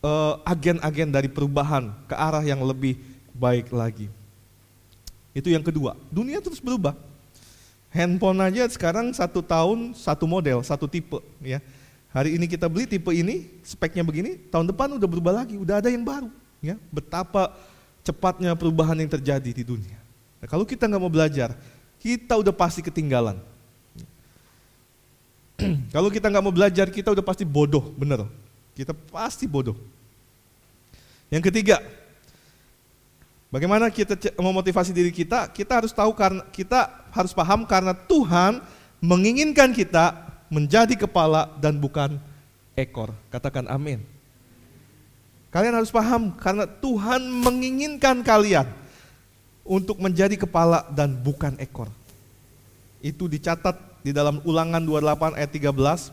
uh, 0.00 0.38
agen-agen 0.46 1.10
dari 1.10 1.26
perubahan 1.26 1.90
ke 2.06 2.14
arah 2.14 2.46
yang 2.46 2.62
lebih 2.62 2.96
baik 3.34 3.68
lagi. 3.74 4.08
Itu 5.34 5.50
yang 5.50 5.66
kedua. 5.66 5.98
Dunia 6.08 6.38
terus 6.38 6.62
berubah. 6.62 6.94
Handphone 7.90 8.38
aja 8.42 8.66
sekarang 8.70 9.10
satu 9.10 9.42
tahun 9.42 9.94
satu 9.98 10.24
model, 10.30 10.62
satu 10.62 10.86
tipe. 10.86 11.18
Ya. 11.42 11.58
Hari 12.14 12.38
ini 12.38 12.46
kita 12.46 12.70
beli 12.70 12.86
tipe 12.86 13.10
ini, 13.10 13.50
speknya 13.66 14.06
begini, 14.06 14.38
tahun 14.50 14.70
depan 14.70 14.94
udah 14.94 15.08
berubah 15.10 15.34
lagi, 15.42 15.58
udah 15.58 15.82
ada 15.82 15.90
yang 15.90 16.06
baru. 16.06 16.30
Ya. 16.62 16.78
Betapa 16.94 17.50
cepatnya 18.06 18.54
perubahan 18.54 18.94
yang 18.94 19.10
terjadi 19.10 19.50
di 19.50 19.66
dunia. 19.66 19.98
Nah, 20.38 20.46
kalau 20.46 20.62
kita 20.62 20.86
nggak 20.86 21.02
mau 21.02 21.10
belajar, 21.10 21.58
kita 21.98 22.38
udah 22.38 22.54
pasti 22.54 22.84
ketinggalan. 22.84 23.40
kalau 25.94 26.12
kita 26.12 26.30
nggak 26.30 26.44
mau 26.44 26.54
belajar, 26.54 26.86
kita 26.92 27.10
udah 27.10 27.24
pasti 27.26 27.42
bodoh, 27.42 27.90
bener. 27.98 28.28
Kita 28.74 28.94
pasti 28.94 29.48
bodoh. 29.50 29.78
Yang 31.32 31.50
ketiga, 31.50 31.80
bagaimana 33.54 33.86
kita 33.86 34.18
memotivasi 34.34 34.90
diri 34.90 35.14
kita? 35.14 35.46
Kita 35.54 35.78
harus 35.78 35.94
tahu 35.94 36.10
karena 36.18 36.42
kita 36.50 36.90
harus 37.14 37.30
paham 37.30 37.62
karena 37.62 37.94
Tuhan 37.94 38.58
menginginkan 38.98 39.70
kita 39.70 40.26
menjadi 40.50 41.06
kepala 41.06 41.54
dan 41.62 41.78
bukan 41.78 42.18
ekor. 42.74 43.14
Katakan 43.30 43.70
amin. 43.70 44.02
Kalian 45.54 45.78
harus 45.78 45.94
paham 45.94 46.34
karena 46.34 46.66
Tuhan 46.66 47.30
menginginkan 47.30 48.26
kalian 48.26 48.66
untuk 49.62 50.02
menjadi 50.02 50.34
kepala 50.34 50.82
dan 50.90 51.14
bukan 51.14 51.54
ekor. 51.62 51.86
Itu 52.98 53.30
dicatat 53.30 54.02
di 54.02 54.10
dalam 54.10 54.42
Ulangan 54.42 54.82
28 54.82 55.38
ayat 55.38 55.50
13. 55.54 56.10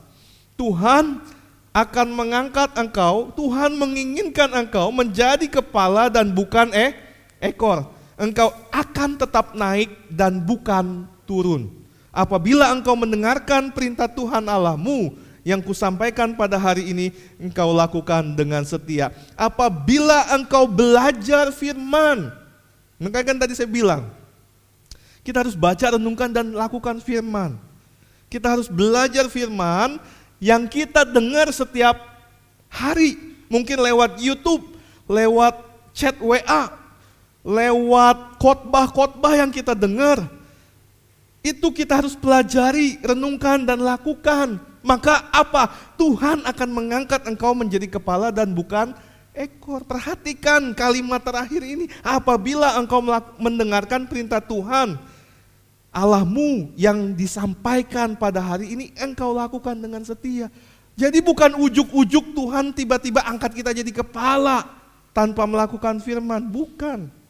Tuhan 0.61 1.25
akan 1.71 2.07
mengangkat 2.13 2.69
engkau, 2.77 3.33
Tuhan 3.33 3.73
menginginkan 3.79 4.51
engkau 4.53 4.93
menjadi 4.93 5.47
kepala 5.49 6.11
dan 6.11 6.29
bukan 6.29 6.69
eh, 6.75 7.10
ekor. 7.41 7.89
Engkau 8.21 8.53
akan 8.69 9.17
tetap 9.17 9.57
naik 9.57 9.89
dan 10.13 10.37
bukan 10.37 11.09
turun. 11.25 11.73
Apabila 12.13 12.69
engkau 12.69 12.93
mendengarkan 12.93 13.73
perintah 13.73 14.05
Tuhan 14.05 14.45
Allahmu 14.45 15.15
yang 15.41 15.57
kusampaikan 15.63 16.37
pada 16.37 16.59
hari 16.61 16.93
ini, 16.93 17.09
engkau 17.41 17.73
lakukan 17.73 18.37
dengan 18.37 18.61
setia. 18.61 19.09
Apabila 19.33 20.29
engkau 20.37 20.69
belajar 20.69 21.49
firman, 21.49 22.29
makanya 23.01 23.25
kan 23.25 23.37
tadi 23.41 23.57
saya 23.57 23.65
bilang, 23.65 24.05
kita 25.25 25.41
harus 25.41 25.57
baca, 25.57 25.97
renungkan, 25.97 26.29
dan 26.29 26.53
lakukan 26.53 27.01
firman. 27.01 27.57
Kita 28.29 28.53
harus 28.53 28.69
belajar 28.69 29.25
firman, 29.31 29.97
yang 30.41 30.65
kita 30.65 31.05
dengar 31.05 31.53
setiap 31.53 31.97
hari, 32.65 33.17
mungkin 33.45 33.77
lewat 33.77 34.17
YouTube, 34.17 34.65
lewat 35.05 35.53
chat 35.93 36.17
WA, 36.17 36.80
lewat 37.41 38.37
khotbah-khotbah 38.37 39.33
yang 39.37 39.49
kita 39.49 39.73
dengar. 39.73 40.21
Itu 41.41 41.73
kita 41.73 42.05
harus 42.05 42.13
pelajari, 42.13 43.01
renungkan 43.01 43.65
dan 43.65 43.81
lakukan. 43.81 44.61
Maka 44.81 45.29
apa? 45.33 45.73
Tuhan 45.97 46.45
akan 46.45 46.69
mengangkat 46.69 47.25
engkau 47.25 47.53
menjadi 47.57 47.97
kepala 47.97 48.29
dan 48.29 48.53
bukan 48.53 48.93
ekor. 49.33 49.81
Perhatikan 49.85 50.73
kalimat 50.77 51.21
terakhir 51.21 51.65
ini. 51.65 51.89
Apabila 52.05 52.77
engkau 52.77 53.01
mendengarkan 53.41 54.05
perintah 54.05 54.41
Tuhan, 54.41 55.01
Allahmu 55.91 56.77
yang 56.77 57.17
disampaikan 57.17 58.13
pada 58.15 58.39
hari 58.41 58.73
ini 58.77 58.85
engkau 59.01 59.33
lakukan 59.33 59.75
dengan 59.75 60.05
setia. 60.05 60.47
Jadi 60.93 61.25
bukan 61.25 61.57
ujuk-ujuk 61.57 62.37
Tuhan 62.37 62.71
tiba-tiba 62.77 63.25
angkat 63.25 63.57
kita 63.57 63.73
jadi 63.73 63.89
kepala 63.89 64.65
tanpa 65.11 65.43
melakukan 65.49 65.97
firman, 65.99 66.45
bukan. 66.47 67.20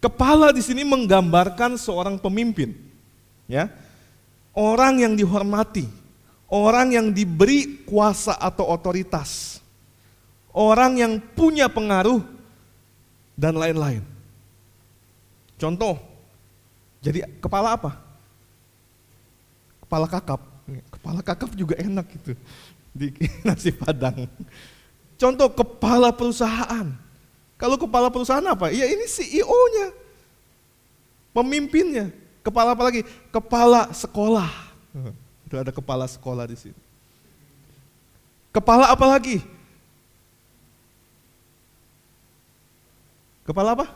Kepala 0.00 0.48
di 0.50 0.64
sini 0.64 0.80
menggambarkan 0.82 1.76
seorang 1.76 2.16
pemimpin, 2.16 2.72
ya. 3.44 3.68
Orang 4.56 4.98
yang 4.98 5.12
dihormati, 5.14 5.86
orang 6.48 6.96
yang 6.96 7.06
diberi 7.12 7.84
kuasa 7.84 8.34
atau 8.40 8.66
otoritas 8.66 9.60
orang 10.54 10.98
yang 10.98 11.12
punya 11.34 11.70
pengaruh, 11.70 12.22
dan 13.40 13.56
lain-lain. 13.56 14.04
Contoh, 15.56 15.96
jadi 17.00 17.24
kepala 17.40 17.72
apa? 17.72 17.96
Kepala 19.80 20.04
kakap. 20.04 20.40
Kepala 20.92 21.20
kakap 21.24 21.50
juga 21.56 21.74
enak 21.80 22.06
gitu 22.20 22.36
di 22.92 23.08
nasi 23.48 23.72
padang. 23.72 24.28
Contoh 25.16 25.48
kepala 25.56 26.12
perusahaan. 26.12 26.92
Kalau 27.60 27.76
kepala 27.76 28.08
perusahaan 28.08 28.40
apa? 28.48 28.72
Ya 28.72 28.88
ini 28.88 29.04
CEO-nya, 29.04 29.92
pemimpinnya. 31.36 32.08
Kepala 32.40 32.72
apa 32.72 32.88
lagi? 32.88 33.04
Kepala 33.28 33.92
sekolah. 33.92 34.48
Itu 35.44 35.60
ada 35.60 35.68
kepala 35.68 36.08
sekolah 36.08 36.48
di 36.48 36.56
sini. 36.56 36.80
Kepala 38.48 38.88
apa 38.88 39.04
lagi? 39.04 39.44
Kepala 43.44 43.76
apa? 43.76 43.86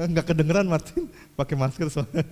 Enggak 0.00 0.32
kedengeran 0.32 0.66
Martin, 0.66 1.06
pakai 1.38 1.54
masker 1.54 1.86
soalnya. 1.92 2.24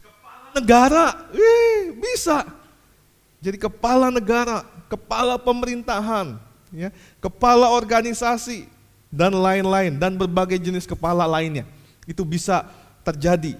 Kepala 0.00 0.48
negara, 0.56 1.06
Wih, 1.34 1.92
bisa. 1.98 2.46
Jadi 3.42 3.58
kepala 3.60 4.08
negara, 4.08 4.62
kepala 4.86 5.38
pemerintahan, 5.38 6.38
ya, 6.74 6.88
kepala 7.22 7.70
organisasi 7.74 8.66
dan 9.12 9.34
lain-lain 9.34 9.96
dan 9.96 10.14
berbagai 10.14 10.58
jenis 10.58 10.86
kepala 10.86 11.24
lainnya. 11.24 11.66
Itu 12.06 12.22
bisa 12.22 12.66
terjadi 13.02 13.58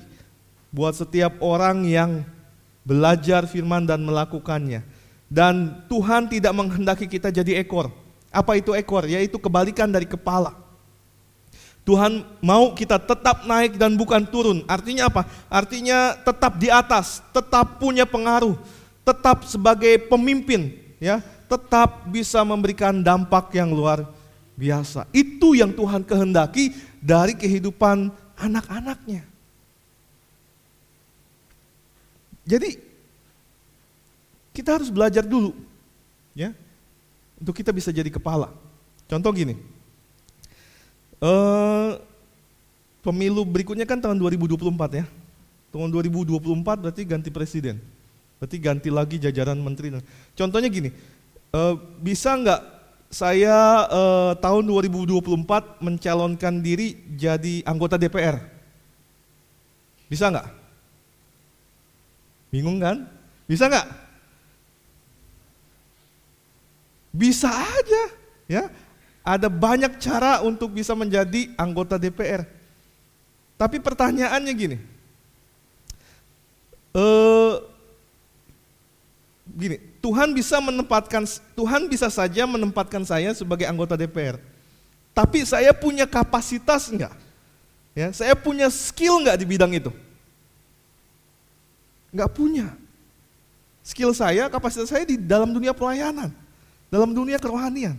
buat 0.71 0.95
setiap 0.95 1.39
orang 1.43 1.87
yang 1.87 2.23
belajar 2.87 3.47
firman 3.51 3.87
dan 3.87 4.03
melakukannya. 4.07 4.83
Dan 5.27 5.83
Tuhan 5.91 6.31
tidak 6.31 6.55
menghendaki 6.55 7.11
kita 7.11 7.35
jadi 7.35 7.59
ekor. 7.59 7.91
Apa 8.31 8.55
itu 8.59 8.77
ekor? 8.79 9.03
Yaitu 9.11 9.43
kebalikan 9.43 9.91
dari 9.91 10.07
kepala. 10.07 10.55
Tuhan 11.87 12.27
mau 12.43 12.75
kita 12.75 12.99
tetap 12.99 13.47
naik 13.47 13.79
dan 13.79 13.95
bukan 13.95 14.27
turun. 14.27 14.67
Artinya 14.67 15.07
apa? 15.07 15.23
Artinya 15.47 16.19
tetap 16.19 16.59
di 16.59 16.67
atas, 16.67 17.23
tetap 17.31 17.79
punya 17.79 18.03
pengaruh, 18.03 18.59
tetap 19.07 19.47
sebagai 19.47 19.95
pemimpin, 20.11 20.75
ya, 20.99 21.21
tetap 21.47 22.09
bisa 22.09 22.43
memberikan 22.43 23.05
dampak 23.05 23.53
yang 23.55 23.73
luar 23.73 24.05
biasa. 24.57 25.05
Itu 25.13 25.53
yang 25.53 25.73
Tuhan 25.77 26.03
kehendaki 26.03 26.73
dari 26.99 27.37
kehidupan 27.37 28.11
anak-anaknya. 28.37 29.25
Jadi 32.47 32.79
kita 34.57 34.79
harus 34.81 34.89
belajar 34.89 35.27
dulu, 35.27 35.53
ya, 36.33 36.55
untuk 37.37 37.53
kita 37.53 37.75
bisa 37.75 37.93
jadi 37.93 38.09
kepala. 38.09 38.55
Contoh 39.11 39.31
gini, 39.35 39.59
uh, 41.21 41.99
pemilu 43.03 43.43
berikutnya 43.45 43.85
kan 43.85 43.99
tahun 43.99 44.17
2024 44.17 45.03
ya, 45.03 45.05
tahun 45.75 45.91
2024 45.91 46.39
berarti 46.87 47.03
ganti 47.03 47.31
presiden, 47.35 47.83
berarti 48.37 48.57
ganti 48.61 48.89
lagi 48.93 49.17
jajaran 49.17 49.57
menteri. 49.61 49.97
Contohnya 50.37 50.69
gini, 50.69 50.93
uh, 51.57 51.75
bisa 52.01 52.37
nggak 52.37 52.61
saya 53.09 53.87
uh, 53.89 54.33
tahun 54.37 54.67
2024 54.67 55.81
mencalonkan 55.81 56.55
diri 56.61 57.01
jadi 57.17 57.65
anggota 57.65 57.97
DPR? 57.97 58.37
Bisa 60.07 60.31
nggak? 60.31 60.49
Bingung 62.53 62.79
kan? 62.79 63.09
Bisa 63.49 63.67
nggak? 63.67 63.87
Bisa 67.17 67.49
aja, 67.49 68.03
ya. 68.47 68.65
Ada 69.27 69.51
banyak 69.51 69.99
cara 69.99 70.45
untuk 70.45 70.71
bisa 70.71 70.95
menjadi 70.95 71.51
anggota 71.59 71.99
DPR. 71.99 72.47
Tapi 73.57 73.81
pertanyaannya 73.81 74.53
gini, 74.53 74.77
uh, 76.93 77.65
gini, 79.57 79.81
Tuhan 80.05 80.37
bisa 80.37 80.61
menempatkan, 80.61 81.25
Tuhan 81.57 81.89
bisa 81.89 82.13
saja 82.13 82.45
menempatkan 82.45 83.03
saya 83.09 83.33
sebagai 83.33 83.65
anggota 83.65 83.97
DPR. 83.97 84.37
Tapi 85.17 85.49
saya 85.49 85.73
punya 85.73 86.05
kapasitas 86.05 86.93
enggak? 86.93 87.17
Ya, 87.97 88.13
saya 88.13 88.37
punya 88.37 88.69
skill 88.69 89.25
enggak 89.25 89.41
di 89.41 89.47
bidang 89.49 89.73
itu? 89.73 89.89
Enggak 92.13 92.31
punya. 92.37 92.77
Skill 93.81 94.13
saya, 94.13 94.53
kapasitas 94.53 94.93
saya 94.93 95.09
di 95.09 95.17
dalam 95.17 95.49
dunia 95.57 95.73
pelayanan 95.73 96.31
dalam 96.91 97.11
dunia 97.11 97.39
kerohanian. 97.39 97.99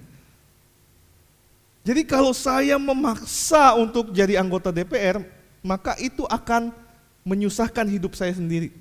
Jadi 1.87 2.03
kalau 2.03 2.35
saya 2.35 2.75
memaksa 2.75 3.71
untuk 3.79 4.11
jadi 4.11 4.43
anggota 4.43 4.75
DPR, 4.75 5.23
maka 5.63 5.95
itu 6.03 6.27
akan 6.27 6.75
menyusahkan 7.23 7.87
hidup 7.87 8.11
saya 8.15 8.35
sendiri. 8.35 8.75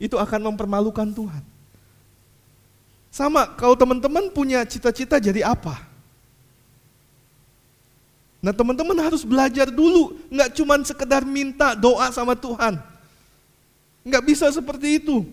Itu 0.00 0.16
akan 0.16 0.52
mempermalukan 0.52 1.08
Tuhan. 1.12 1.44
Sama, 3.16 3.48
kalau 3.56 3.72
teman-teman 3.72 4.28
punya 4.28 4.60
cita-cita 4.68 5.16
jadi 5.16 5.40
apa? 5.40 5.80
Nah 8.44 8.52
teman-teman 8.52 8.92
harus 9.00 9.24
belajar 9.24 9.72
dulu, 9.72 10.20
nggak 10.28 10.52
cuma 10.52 10.76
sekedar 10.84 11.24
minta 11.24 11.72
doa 11.72 12.12
sama 12.12 12.36
Tuhan. 12.36 12.76
Nggak 14.04 14.20
bisa 14.20 14.52
seperti 14.52 15.00
itu. 15.00 15.24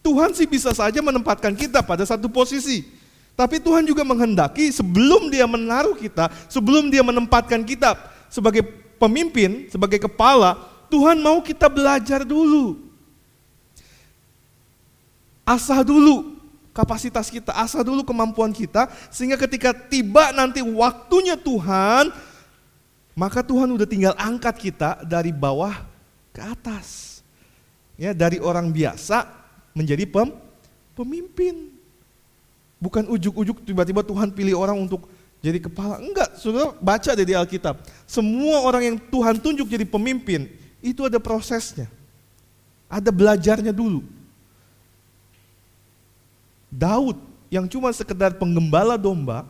Tuhan 0.00 0.32
sih 0.32 0.48
bisa 0.48 0.72
saja 0.72 0.96
menempatkan 1.04 1.52
kita 1.52 1.84
pada 1.84 2.08
satu 2.08 2.24
posisi. 2.32 2.88
Tapi 3.36 3.60
Tuhan 3.60 3.84
juga 3.84 4.00
menghendaki 4.00 4.72
sebelum 4.72 5.28
dia 5.28 5.44
menaruh 5.44 5.92
kita, 5.92 6.32
sebelum 6.48 6.88
dia 6.88 7.04
menempatkan 7.04 7.60
kita 7.68 8.00
sebagai 8.32 8.64
pemimpin, 8.96 9.68
sebagai 9.68 10.00
kepala, 10.00 10.56
Tuhan 10.88 11.20
mau 11.20 11.44
kita 11.44 11.68
belajar 11.68 12.24
dulu. 12.24 12.80
Asah 15.44 15.84
dulu 15.84 16.35
kapasitas 16.76 17.32
kita, 17.32 17.56
asah 17.56 17.80
dulu 17.80 18.04
kemampuan 18.04 18.52
kita, 18.52 18.92
sehingga 19.08 19.40
ketika 19.40 19.72
tiba 19.72 20.28
nanti 20.36 20.60
waktunya 20.60 21.32
Tuhan, 21.32 22.12
maka 23.16 23.40
Tuhan 23.40 23.72
udah 23.72 23.88
tinggal 23.88 24.12
angkat 24.20 24.60
kita 24.60 25.00
dari 25.08 25.32
bawah 25.32 25.72
ke 26.36 26.44
atas. 26.44 27.16
Ya, 27.96 28.12
dari 28.12 28.36
orang 28.36 28.68
biasa 28.68 29.24
menjadi 29.72 30.04
pem, 30.04 30.28
pemimpin. 30.92 31.72
Bukan 32.76 33.08
ujuk-ujuk 33.08 33.64
tiba-tiba 33.64 34.04
Tuhan 34.04 34.36
pilih 34.36 34.52
orang 34.52 34.76
untuk 34.76 35.08
jadi 35.40 35.56
kepala. 35.56 35.96
Enggak, 35.96 36.36
sudah 36.36 36.76
baca 36.76 37.16
di 37.16 37.32
Alkitab. 37.32 37.80
Semua 38.04 38.60
orang 38.68 38.82
yang 38.84 38.96
Tuhan 39.00 39.40
tunjuk 39.40 39.64
jadi 39.64 39.88
pemimpin, 39.88 40.52
itu 40.84 41.08
ada 41.08 41.16
prosesnya. 41.16 41.88
Ada 42.84 43.08
belajarnya 43.08 43.72
dulu. 43.72 44.04
Daud 46.76 47.16
yang 47.48 47.64
cuma 47.64 47.88
sekedar 47.96 48.36
penggembala 48.36 49.00
domba, 49.00 49.48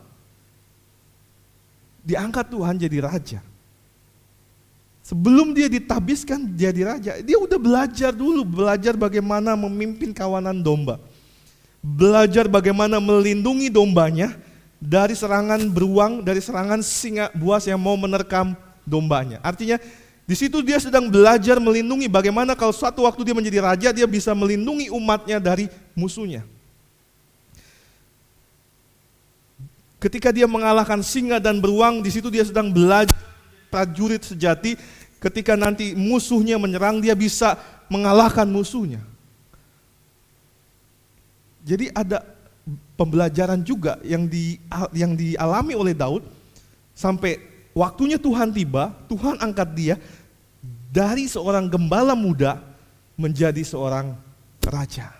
diangkat 2.07 2.47
Tuhan 2.47 2.79
jadi 2.79 3.03
raja. 3.03 3.39
Sebelum 5.03 5.51
dia 5.51 5.67
ditabiskan 5.67 6.55
jadi 6.55 6.81
raja, 6.83 7.11
dia 7.19 7.35
udah 7.39 7.59
belajar 7.59 8.11
dulu, 8.15 8.43
belajar 8.47 8.95
bagaimana 8.95 9.55
memimpin 9.59 10.15
kawanan 10.15 10.59
domba. 10.59 10.99
Belajar 11.83 12.47
bagaimana 12.47 12.99
melindungi 12.99 13.71
dombanya 13.71 14.35
dari 14.79 15.15
serangan 15.15 15.63
beruang, 15.71 16.23
dari 16.23 16.43
serangan 16.43 16.83
singa 16.83 17.31
buas 17.35 17.63
yang 17.67 17.79
mau 17.79 17.95
menerkam 17.95 18.55
dombanya. 18.83 19.39
Artinya 19.43 19.79
di 20.27 20.35
situ 20.35 20.59
dia 20.59 20.75
sedang 20.75 21.07
belajar 21.07 21.55
melindungi 21.55 22.11
bagaimana 22.11 22.51
kalau 22.51 22.75
suatu 22.75 23.07
waktu 23.07 23.31
dia 23.31 23.35
menjadi 23.35 23.59
raja, 23.63 23.89
dia 23.95 24.07
bisa 24.07 24.35
melindungi 24.35 24.91
umatnya 24.91 25.39
dari 25.39 25.71
musuhnya. 25.95 26.43
Ketika 29.97 30.29
dia 30.29 30.45
mengalahkan 30.45 31.01
singa 31.01 31.41
dan 31.41 31.57
beruang, 31.57 32.05
di 32.05 32.13
situ 32.13 32.29
dia 32.29 32.45
sedang 32.45 32.69
belajar 32.69 33.17
prajurit 33.73 34.21
sejati 34.23 34.77
ketika 35.17 35.57
nanti 35.57 35.97
musuhnya 35.97 36.61
menyerang 36.61 37.01
dia 37.01 37.17
bisa 37.17 37.57
mengalahkan 37.89 38.45
musuhnya. 38.45 39.01
Jadi 41.67 41.91
ada 41.91 42.23
pembelajaran 42.95 43.59
juga 43.59 43.99
yang 44.05 44.29
di 44.29 44.55
yang 44.95 45.17
dialami 45.17 45.75
oleh 45.75 45.91
Daud 45.91 46.23
sampai 46.95 47.41
waktunya 47.75 48.15
Tuhan 48.15 48.55
tiba, 48.55 48.95
Tuhan 49.11 49.41
angkat 49.41 49.69
dia 49.75 49.95
dari 50.93 51.27
seorang 51.27 51.67
gembala 51.67 52.15
muda 52.15 52.63
menjadi 53.19 53.65
seorang 53.65 54.15
raja. 54.63 55.11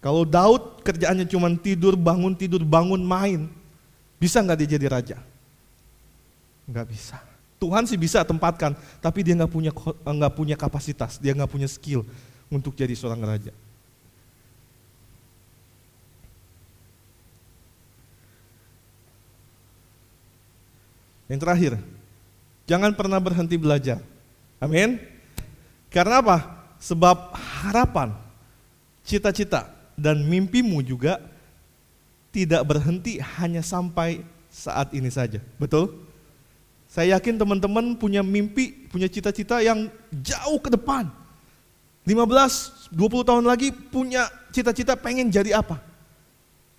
Kalau 0.00 0.24
Daud 0.24 0.80
kerjaannya 0.80 1.28
cuma 1.28 1.52
tidur, 1.60 1.92
bangun, 1.92 2.32
tidur, 2.32 2.64
bangun, 2.64 3.04
main, 3.04 3.52
bisa 4.16 4.40
nggak 4.40 4.64
dia 4.64 4.80
jadi 4.80 4.86
raja? 4.88 5.16
Nggak 6.64 6.88
bisa. 6.88 7.20
Tuhan 7.60 7.84
sih 7.84 8.00
bisa 8.00 8.24
tempatkan, 8.24 8.72
tapi 9.04 9.20
dia 9.20 9.36
nggak 9.36 9.52
punya 9.52 9.68
nggak 10.00 10.32
punya 10.32 10.56
kapasitas, 10.56 11.20
dia 11.20 11.36
nggak 11.36 11.52
punya 11.52 11.68
skill 11.68 12.08
untuk 12.48 12.72
jadi 12.72 12.96
seorang 12.96 13.20
raja. 13.20 13.52
Yang 21.28 21.40
terakhir, 21.46 21.72
jangan 22.64 22.90
pernah 22.96 23.20
berhenti 23.20 23.54
belajar. 23.60 24.00
Amin. 24.58 24.98
Karena 25.92 26.18
apa? 26.24 26.38
Sebab 26.80 27.36
harapan, 27.62 28.16
cita-cita, 29.04 29.68
dan 30.00 30.24
mimpimu 30.24 30.80
juga 30.80 31.20
tidak 32.32 32.64
berhenti 32.64 33.20
hanya 33.36 33.60
sampai 33.60 34.24
saat 34.48 34.96
ini 34.96 35.12
saja. 35.12 35.44
Betul? 35.60 35.92
Saya 36.90 37.20
yakin 37.20 37.38
teman-teman 37.38 37.94
punya 37.94 38.24
mimpi, 38.24 38.88
punya 38.90 39.06
cita-cita 39.06 39.62
yang 39.62 39.86
jauh 40.10 40.58
ke 40.58 40.72
depan. 40.72 41.06
15, 42.02 42.90
20 42.90 43.28
tahun 43.28 43.44
lagi 43.46 43.70
punya 43.70 44.26
cita-cita 44.50 44.98
pengen 44.98 45.30
jadi 45.30 45.60
apa? 45.62 45.78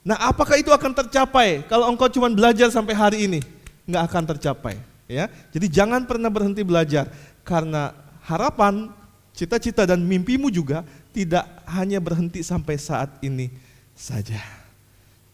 Nah 0.01 0.17
apakah 0.17 0.57
itu 0.57 0.73
akan 0.73 0.97
tercapai 0.97 1.61
kalau 1.69 1.87
engkau 1.87 2.09
cuma 2.09 2.27
belajar 2.27 2.67
sampai 2.73 2.97
hari 2.97 3.17
ini? 3.29 3.39
Nggak 3.85 4.03
akan 4.11 4.23
tercapai. 4.35 4.75
ya. 5.05 5.29
Jadi 5.53 5.69
jangan 5.69 6.03
pernah 6.09 6.27
berhenti 6.27 6.65
belajar. 6.65 7.07
Karena 7.45 7.93
harapan, 8.25 8.89
cita-cita 9.35 9.87
dan 9.87 10.03
mimpimu 10.03 10.51
juga 10.51 10.83
tidak 11.15 11.47
hanya 11.67 11.99
berhenti 11.99 12.43
sampai 12.43 12.75
saat 12.79 13.09
ini 13.23 13.51
saja. 13.95 14.39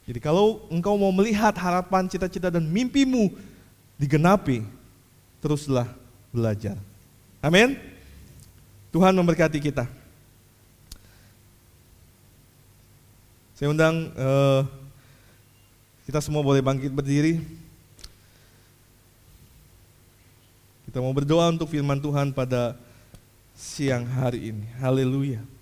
Jadi 0.07 0.23
kalau 0.23 0.63
engkau 0.71 0.95
mau 0.95 1.11
melihat 1.11 1.51
harapan, 1.59 2.07
cita-cita 2.07 2.47
dan 2.47 2.63
mimpimu 2.63 3.35
digenapi, 3.99 4.63
teruslah 5.43 5.89
belajar. 6.31 6.79
Amin. 7.43 7.75
Tuhan 8.95 9.11
memberkati 9.11 9.59
kita. 9.59 9.83
Saya 13.57 13.73
undang 13.73 14.13
uh, 14.15 14.61
kita 16.07 16.23
semua 16.23 16.39
boleh 16.45 16.63
bangkit 16.63 16.93
berdiri. 16.93 17.43
Kita 20.87 21.03
mau 21.03 21.11
berdoa 21.11 21.51
untuk 21.51 21.67
firman 21.67 21.99
Tuhan 21.99 22.31
pada 22.31 22.79
siang 23.57 24.05
hari 24.05 24.53
ini. 24.53 24.69
Haleluya. 24.77 25.56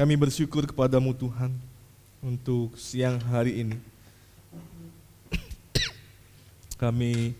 Kami 0.00 0.16
bersyukur 0.16 0.64
kepadamu 0.64 1.12
Tuhan 1.12 1.52
untuk 2.24 2.72
siang 2.80 3.20
hari 3.20 3.60
ini. 3.60 3.76
Kami 6.80 7.36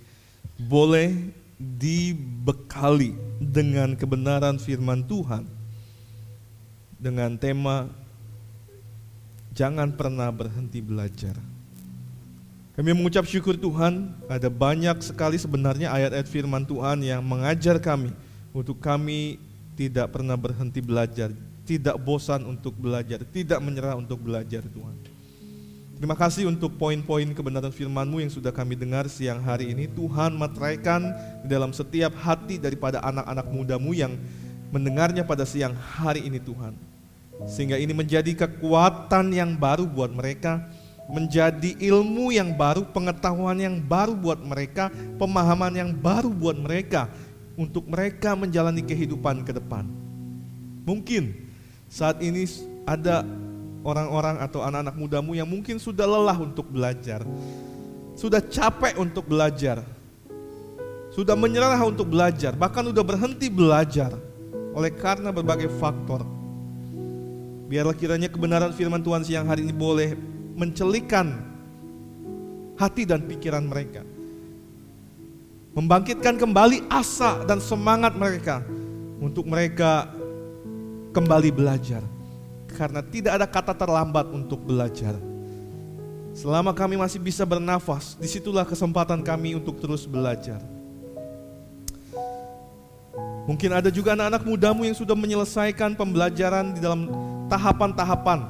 boleh 0.61 1.33
dibekali 1.57 3.17
dengan 3.41 3.97
kebenaran 3.97 4.61
firman 4.61 5.01
Tuhan 5.09 5.49
dengan 7.01 7.33
tema 7.41 7.89
jangan 9.57 9.97
pernah 9.97 10.29
berhenti 10.29 10.85
belajar. 10.85 11.41
Kami 12.77 12.93
mengucap 12.93 13.25
syukur 13.25 13.57
Tuhan, 13.57 14.13
ada 14.29 14.53
banyak 14.53 15.01
sekali 15.01 15.41
sebenarnya 15.41 15.97
ayat-ayat 15.97 16.29
firman 16.29 16.69
Tuhan 16.69 17.09
yang 17.09 17.25
mengajar 17.25 17.81
kami 17.81 18.13
untuk 18.53 18.85
kami 18.85 19.41
tidak 19.81 20.13
pernah 20.13 20.37
berhenti 20.37 20.85
belajar, 20.85 21.33
tidak 21.71 21.95
bosan 22.03 22.43
untuk 22.51 22.75
belajar, 22.75 23.23
tidak 23.31 23.63
menyerah 23.63 23.95
untuk 23.95 24.19
belajar 24.19 24.67
Tuhan. 24.67 24.99
Terima 25.95 26.19
kasih 26.19 26.51
untuk 26.51 26.75
poin-poin 26.75 27.31
kebenaran 27.31 27.71
firman-Mu 27.71 28.27
yang 28.27 28.33
sudah 28.33 28.51
kami 28.51 28.75
dengar 28.75 29.07
siang 29.07 29.39
hari 29.39 29.71
ini. 29.71 29.87
Tuhan 29.87 30.35
materaikan 30.35 31.15
di 31.45 31.53
dalam 31.53 31.71
setiap 31.71 32.11
hati 32.19 32.59
daripada 32.59 32.99
anak-anak 33.07 33.47
mudamu 33.55 33.95
yang 33.95 34.19
mendengarnya 34.75 35.23
pada 35.23 35.47
siang 35.47 35.77
hari 35.79 36.27
ini 36.27 36.43
Tuhan. 36.43 36.75
Sehingga 37.47 37.79
ini 37.79 37.95
menjadi 37.95 38.35
kekuatan 38.35 39.31
yang 39.31 39.55
baru 39.55 39.87
buat 39.87 40.11
mereka, 40.11 40.67
menjadi 41.07 41.79
ilmu 41.79 42.35
yang 42.35 42.51
baru, 42.57 42.83
pengetahuan 42.91 43.61
yang 43.61 43.77
baru 43.79 44.17
buat 44.19 44.41
mereka, 44.43 44.91
pemahaman 45.21 45.71
yang 45.77 45.91
baru 45.95 46.33
buat 46.33 46.59
mereka, 46.59 47.13
untuk 47.61 47.87
mereka 47.87 48.33
menjalani 48.33 48.81
kehidupan 48.81 49.45
ke 49.45 49.53
depan. 49.53 49.85
Mungkin 50.89 51.50
saat 51.91 52.23
ini 52.23 52.47
ada 52.87 53.27
orang-orang 53.83 54.39
atau 54.39 54.63
anak-anak 54.63 54.95
mudamu 54.95 55.35
yang 55.35 55.51
mungkin 55.51 55.83
sudah 55.83 56.07
lelah 56.07 56.39
untuk 56.39 56.71
belajar, 56.71 57.27
sudah 58.15 58.39
capek 58.39 58.95
untuk 58.95 59.27
belajar, 59.27 59.83
sudah 61.11 61.35
menyerah 61.35 61.83
untuk 61.83 62.07
belajar, 62.07 62.55
bahkan 62.55 62.87
sudah 62.87 63.03
berhenti 63.03 63.51
belajar 63.51 64.15
oleh 64.71 64.95
karena 64.95 65.35
berbagai 65.35 65.67
faktor. 65.83 66.23
Biarlah 67.67 67.99
kiranya 67.99 68.31
kebenaran 68.31 68.71
firman 68.71 69.03
Tuhan 69.03 69.27
siang 69.27 69.51
hari 69.51 69.67
ini 69.67 69.75
boleh 69.75 70.15
mencelikan 70.55 71.43
hati 72.79 73.03
dan 73.03 73.27
pikiran 73.27 73.67
mereka. 73.67 74.07
Membangkitkan 75.75 76.39
kembali 76.39 76.87
asa 76.91 77.47
dan 77.47 77.63
semangat 77.63 78.15
mereka 78.19 78.63
untuk 79.23 79.47
mereka 79.47 80.20
kembali 81.11 81.51
belajar. 81.55 82.03
Karena 82.71 83.03
tidak 83.03 83.33
ada 83.37 83.47
kata 83.47 83.75
terlambat 83.75 84.31
untuk 84.31 84.63
belajar. 84.63 85.19
Selama 86.31 86.71
kami 86.71 86.95
masih 86.95 87.19
bisa 87.19 87.43
bernafas, 87.43 88.15
di 88.15 88.31
situlah 88.31 88.63
kesempatan 88.63 89.21
kami 89.21 89.59
untuk 89.59 89.83
terus 89.83 90.07
belajar. 90.07 90.63
Mungkin 93.51 93.71
ada 93.75 93.91
juga 93.91 94.15
anak-anak 94.15 94.47
mudamu 94.47 94.87
yang 94.87 94.95
sudah 94.95 95.19
menyelesaikan 95.19 95.99
pembelajaran 95.99 96.71
di 96.71 96.79
dalam 96.79 97.11
tahapan-tahapan 97.51 98.47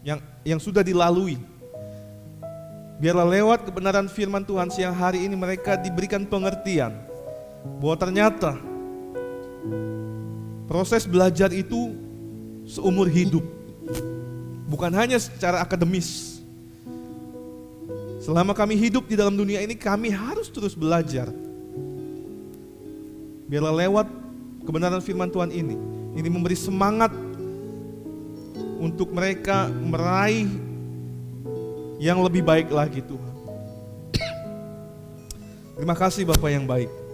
yang 0.00 0.18
yang 0.40 0.56
sudah 0.56 0.80
dilalui. 0.80 1.36
Biarlah 2.96 3.28
lewat 3.28 3.68
kebenaran 3.68 4.08
firman 4.08 4.40
Tuhan 4.40 4.72
siang 4.72 4.96
hari 4.96 5.28
ini 5.28 5.36
mereka 5.36 5.76
diberikan 5.76 6.24
pengertian 6.24 6.96
bahwa 7.76 7.96
ternyata 8.00 8.56
proses 10.66 11.06
belajar 11.06 11.50
itu 11.54 11.94
seumur 12.66 13.06
hidup. 13.06 13.42
Bukan 14.66 14.90
hanya 14.94 15.16
secara 15.16 15.62
akademis. 15.62 16.42
Selama 18.18 18.50
kami 18.50 18.74
hidup 18.74 19.06
di 19.06 19.14
dalam 19.14 19.38
dunia 19.38 19.62
ini 19.62 19.78
kami 19.78 20.10
harus 20.10 20.50
terus 20.50 20.74
belajar. 20.74 21.30
Biarlah 23.46 23.86
lewat 23.86 24.10
kebenaran 24.66 24.98
firman 24.98 25.30
Tuhan 25.30 25.54
ini 25.54 25.78
ini 26.18 26.26
memberi 26.26 26.58
semangat 26.58 27.14
untuk 28.82 29.14
mereka 29.14 29.70
meraih 29.70 30.50
yang 32.02 32.18
lebih 32.26 32.42
baik 32.42 32.68
lagi 32.74 32.98
Tuhan. 33.04 33.34
Terima 35.78 35.94
kasih 35.94 36.26
Bapak 36.26 36.50
yang 36.50 36.66
baik. 36.66 37.05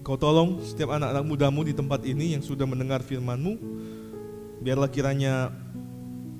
Kau 0.00 0.16
tolong 0.16 0.64
setiap 0.64 0.96
anak-anak 0.96 1.24
mudamu 1.28 1.60
di 1.60 1.76
tempat 1.76 2.00
ini 2.08 2.32
yang 2.32 2.40
sudah 2.40 2.64
mendengar 2.64 3.04
firman-Mu, 3.04 3.60
biarlah 4.64 4.88
kiranya 4.88 5.52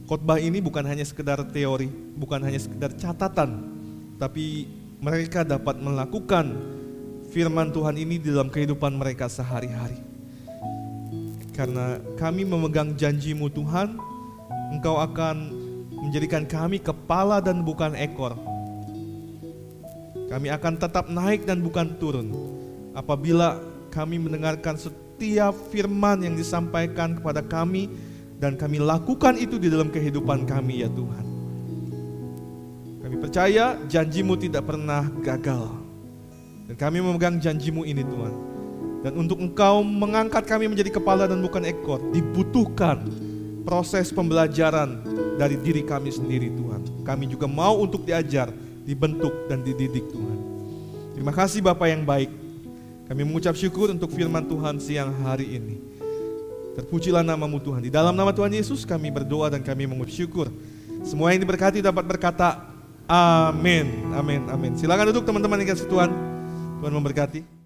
khotbah 0.08 0.40
ini 0.40 0.64
bukan 0.64 0.80
hanya 0.88 1.04
sekedar 1.04 1.44
teori, 1.52 1.92
bukan 2.16 2.40
hanya 2.40 2.56
sekedar 2.56 2.96
catatan, 2.96 3.68
tapi 4.16 4.64
mereka 5.00 5.44
dapat 5.44 5.76
melakukan 5.76 6.56
firman 7.28 7.68
Tuhan 7.68 8.00
ini 8.00 8.16
dalam 8.16 8.48
kehidupan 8.48 8.96
mereka 8.96 9.28
sehari-hari. 9.28 10.00
Karena 11.52 12.00
kami 12.16 12.48
memegang 12.48 12.96
janjimu 12.96 13.52
Tuhan, 13.52 14.00
Engkau 14.72 14.96
akan 15.04 15.36
menjadikan 16.00 16.48
kami 16.48 16.80
kepala 16.80 17.44
dan 17.44 17.60
bukan 17.60 17.92
ekor. 17.92 18.40
Kami 20.32 20.48
akan 20.48 20.74
tetap 20.78 21.12
naik 21.12 21.44
dan 21.44 21.60
bukan 21.60 21.98
turun. 22.00 22.59
Apabila 22.94 23.62
kami 23.90 24.18
mendengarkan 24.18 24.78
setiap 24.78 25.52
firman 25.70 26.22
yang 26.22 26.34
disampaikan 26.34 27.18
kepada 27.18 27.42
kami 27.42 27.90
dan 28.40 28.56
kami 28.56 28.80
lakukan 28.80 29.36
itu 29.36 29.60
di 29.60 29.68
dalam 29.68 29.92
kehidupan 29.92 30.48
kami 30.48 30.82
ya 30.82 30.88
Tuhan. 30.88 31.24
Kami 33.04 33.16
percaya 33.20 33.76
janjimu 33.90 34.38
tidak 34.40 34.64
pernah 34.70 35.06
gagal. 35.20 35.76
Dan 36.70 36.74
kami 36.78 37.02
memegang 37.02 37.42
janjimu 37.42 37.82
ini 37.84 38.06
Tuhan. 38.06 38.34
Dan 39.00 39.12
untuk 39.16 39.42
engkau 39.42 39.82
mengangkat 39.82 40.46
kami 40.46 40.70
menjadi 40.70 41.00
kepala 41.00 41.26
dan 41.26 41.40
bukan 41.42 41.66
ekor, 41.66 41.98
dibutuhkan 42.14 43.04
proses 43.64 44.08
pembelajaran 44.12 45.04
dari 45.36 45.56
diri 45.60 45.84
kami 45.84 46.08
sendiri 46.12 46.48
Tuhan. 46.52 47.04
Kami 47.04 47.28
juga 47.28 47.48
mau 47.48 47.80
untuk 47.80 48.04
diajar, 48.04 48.52
dibentuk 48.84 49.32
dan 49.48 49.64
dididik 49.64 50.04
Tuhan. 50.12 50.38
Terima 51.16 51.32
kasih 51.36 51.60
Bapak 51.60 51.88
yang 51.92 52.04
baik. 52.08 52.39
Kami 53.10 53.26
mengucap 53.26 53.58
syukur 53.58 53.90
untuk 53.90 54.14
firman 54.14 54.46
Tuhan 54.46 54.78
siang 54.78 55.10
hari 55.26 55.58
ini. 55.58 55.82
Terpujilah 56.78 57.26
namamu 57.26 57.58
Tuhan. 57.58 57.82
Di 57.82 57.90
dalam 57.90 58.14
nama 58.14 58.30
Tuhan 58.30 58.54
Yesus 58.54 58.86
kami 58.86 59.10
berdoa 59.10 59.50
dan 59.50 59.66
kami 59.66 59.82
mengucap 59.90 60.14
syukur. 60.14 60.46
Semua 61.02 61.34
yang 61.34 61.42
diberkati 61.42 61.82
dapat 61.82 62.06
berkata 62.06 62.70
amin. 63.10 64.14
Amin. 64.14 64.46
Amin. 64.46 64.72
Silakan 64.78 65.10
duduk 65.10 65.26
teman-teman 65.26 65.58
yang 65.58 65.74
kasih 65.74 65.90
Tuhan. 65.90 66.14
Tuhan 66.78 66.92
memberkati. 66.94 67.59